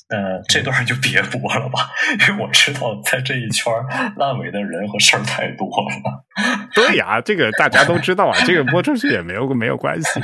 [0.08, 1.90] 呃，这段就别播了吧，
[2.30, 3.74] 因为我知道在这一圈
[4.18, 6.24] 烂尾的人和事儿太多了。
[6.76, 10.22] 对呀，这个大家都知道啊，这个播出去也没有没有关系。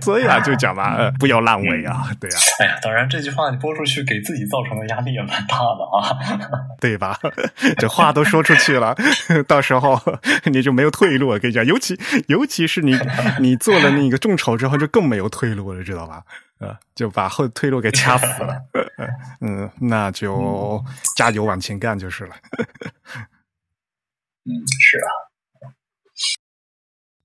[0.00, 2.36] 所以啊，就讲嘛，不要烂尾啊，对呀。
[2.58, 6.18] 哎呀，当然这句话你播出去，给自己造成的压力也蛮大的啊，
[6.80, 7.16] 对吧？
[7.78, 8.96] 这话都说出去了，
[9.46, 10.00] 到时候
[10.46, 11.28] 你就没有退路。
[11.28, 11.96] 我跟你讲，尤其
[12.26, 12.98] 尤其是你
[13.38, 16.22] 你做了那个众筹之后，就更没有退路了，知道吧？
[16.60, 18.56] 呃，就把后退路给掐死了。
[19.40, 20.82] 嗯，那就
[21.16, 22.36] 加油往前干就是了。
[24.44, 25.08] 嗯，是啊。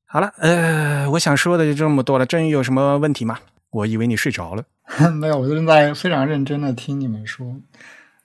[0.05, 2.25] 好了，呃，我想说的就这么多了。
[2.25, 3.37] 郑宇有什么问题吗？
[3.71, 4.63] 我以为你睡着了。
[5.19, 7.45] 没有，我正在非常认真的听你们说。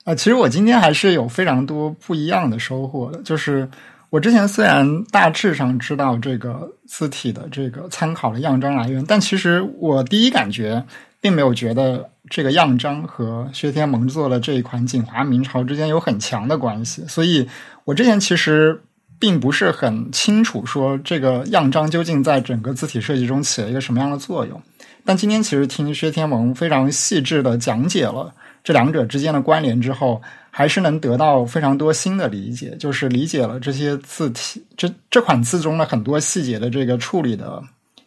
[0.04, 3.20] 啊，其实我今天还是有非常多不一样的收获的。
[3.22, 3.68] 就是
[4.10, 10.84] 我之前虽然大致上知道这个字体的这个参考的样章来源，但其实我第一感觉。
[11.22, 17.46] 并没有觉得这个样章和薛天蒙做的这一款锦华明朝之间有很强的关系，所以
[17.84, 18.80] 我之前其实
[19.18, 24.58] 并不是很清楚说这个样章究竟在整个字体设计中起了一个什么样的作用。
[25.04, 28.32] 但今天其实听薛天蒙非常细致的讲解了
[28.62, 30.20] 这两者之间的关联之后，
[30.50, 37.62] 还是能得到非常多新的理解，就是理解了这些字体这这款字中的很多细节的这个处理的。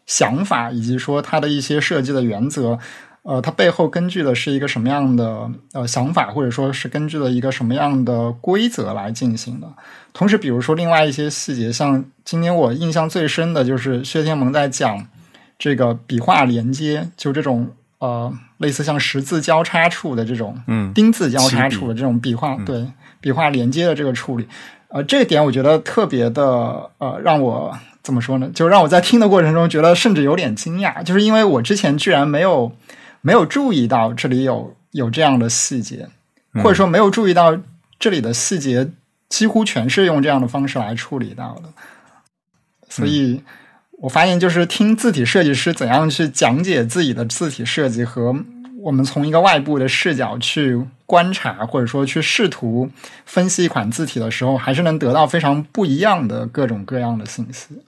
[0.06, 2.78] 想法以及说它的一些设计的原则，
[3.22, 9.68] 呃，它背后根据的是一个什么样的呃想法，或者说是根据了一个什么样的规则来进行的。
[10.12, 15.08] 同时，比如说另外一些细节，像今天我印象最深的就是薛天蒙在讲
[15.58, 17.72] 这个笔画连接，就这种
[18.04, 22.86] 呃类似像十字交叉处的这种，嗯丁字交叉处的这种笔画，对
[23.22, 24.46] 笔画连接的这个处理，
[24.90, 26.44] 呃，这一点我觉得特别的
[26.98, 28.50] 呃让我怎么说呢？
[28.54, 32.76] 就让我在听的过程中觉得甚至有点惊讶，就是因为我之前居然没有
[33.22, 36.10] 没有注意到这里有有这样的细节，
[36.56, 37.58] 或者说没有注意到
[37.98, 38.90] 这里的细节
[39.30, 41.70] 几乎全是用这样的方式来处理到的，
[42.90, 43.42] 所以
[44.04, 48.36] 我发现就是听字体设计师怎样去讲解自己的字体设计和
[48.82, 52.92] 我们从一个外部的视角去观察，或者说去试图
[53.26, 57.82] 分析一款字体的时候，还是能得到非常不一样的各种各样的信息。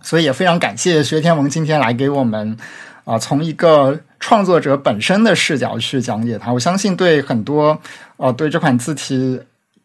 [0.00, 2.56] 所以也非常感谢薛天文今天来给我们
[3.04, 6.52] 啊、从一个创作者本身的视角去讲解它。
[6.52, 7.80] 我相信对很多
[8.16, 9.40] 呃对这款字体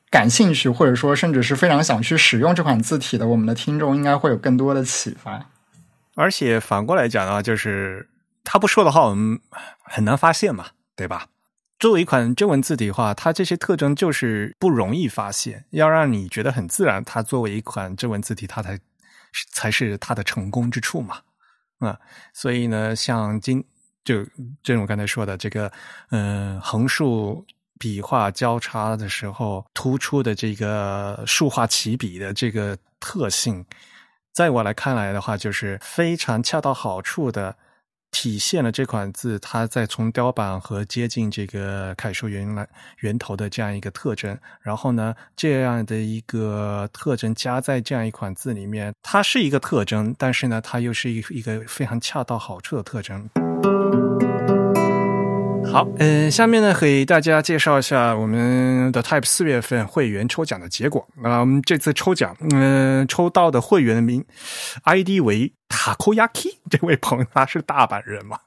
[0.09, 5.49] 感兴趣，或者说甚至是非常想去使用这款字体的我们的听众，应该会有更多的启发。
[6.15, 8.09] 而且反过来讲的话，就是
[8.43, 9.39] 他不说的话，我们
[9.83, 11.27] 很难发现嘛，对吧？
[11.77, 17.03] 作为一款中文字体的话，它这些特征就是不容易发现，要让你觉得很自然。
[17.03, 18.79] 它作为一款中文字体，它才
[19.53, 21.17] 才是它的成功之处嘛。
[21.77, 21.99] 啊、
[22.33, 23.63] 所以呢，像今
[24.03, 24.25] 就
[24.63, 25.71] 正如我刚才说的，这个
[26.09, 27.45] 嗯、横竖
[27.79, 33.65] 笔画交叉的时候突出的这个竖画起笔的这个特性，
[34.33, 37.55] 在我来看来的话，就是非常恰到好处的
[38.09, 42.67] 体现了这款字它在从雕版和接近这个楷书原来
[42.99, 44.37] 源头的这样一个特征。
[44.61, 53.29] 然后呢，这样的一个特征加在这样一款字里面，它是一个特征，但是呢，它又是一一个非常恰到好处的特征。
[55.77, 61.07] 好，嗯，下面呢给大家介绍一下我们的 Type 四月份会员抽奖的结果。
[61.23, 64.25] 啊、我们这次抽奖，嗯、抽到的会员名
[64.85, 68.39] ID 为 Takoyaki， 这位朋友他是大阪人嘛？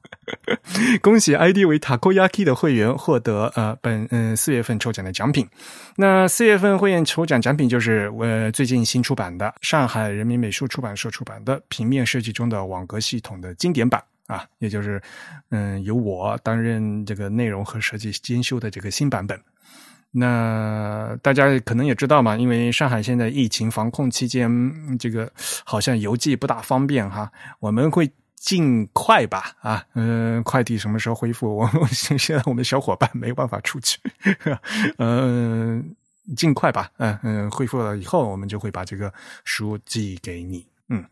[1.01, 5.48] 恭喜 ID 为 Takoyaki 的会员获得呃本嗯四月份抽奖的奖品。
[5.94, 14.02] 那四月份会员抽奖奖品就是呃最近新出版的上海人民美术出版社出版的平面设计中的网格系统的经典版。
[14.31, 15.02] 啊，也就是，
[15.48, 19.39] 嗯，由我担任这个内容和设计兼修的这个新版本。
[20.12, 25.31] 那大家可能也知道嘛，因为上海现在疫情防控期间，这个
[25.65, 27.31] 好像邮寄不大方便哈。
[27.59, 31.57] 我们会尽快吧，啊，嗯、快递什么时候恢复？
[31.57, 33.98] 我我现在我们小伙伴没办法出去，
[34.98, 35.94] 嗯、
[36.36, 39.12] 尽快吧，嗯、嗯、恢复了以后，我们就会把这个
[39.44, 41.05] 书寄给你，嗯。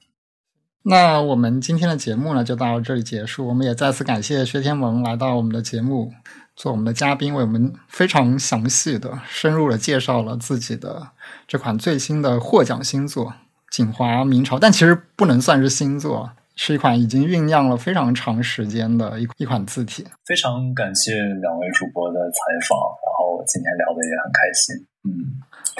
[0.84, 3.46] 那我们今天的节目呢，就到这里结束。
[3.48, 6.12] 我们也再次感谢薛天文来到我们的节目，
[6.56, 11.08] 做我们的嘉宾，为我们非常详细的、深入的介绍了自己的
[11.46, 13.26] 这款最新的获奖新作
[13.70, 20.06] 《锦华明朝》，但其实不能算是新作，是一款已经酝酿了非常长时间的一一款字体。
[20.24, 24.86] 非常感谢两位主播的采访，然后今天聊的也很开心。
[25.04, 25.10] 嗯，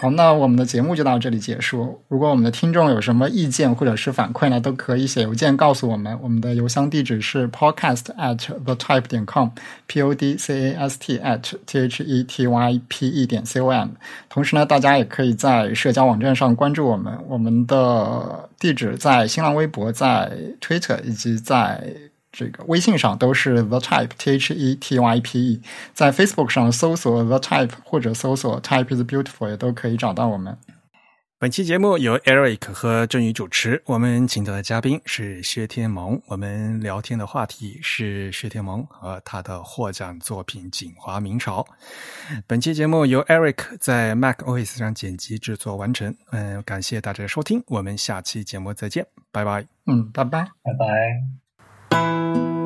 [0.01, 2.01] 好，那我们的节目就到这里结束。
[2.07, 6.17] 如果我们的听众有什么意见或者是反馈呢，都可以写邮件告诉我们。
[6.23, 12.05] 我们的邮箱地址是 podcast at the type 点 com，p o d c a s t at t h
[12.05, 13.89] e t y p e 点 c o m。
[14.29, 20.31] 同时呢，大家也可以在社交网站上关注我们，我们的地址在新浪微博、在
[20.61, 21.83] Twitter 以及在。
[22.31, 25.63] 这个微信上都是 the type t h e t y p e，
[25.95, 30.57] 在 Facebook 上搜索 the type 或者搜索 type is beautiful 也都可以找到我们。
[31.41, 41.63] 本期节目由 Eric 和郑宇主持，我们请到的嘉宾是薛天萌，我们聊天的话题是薛天萌和他的获奖作品《锦华明朝》。
[42.49, 49.65] 本期节目由 Eric 在 Mac OS 上剪辑制作完成，嗯，感谢大家的收听，我们下期节目再见，拜拜。
[49.87, 50.41] 嗯，拜拜。
[50.41, 51.38] 拜拜。
[51.91, 52.58] Música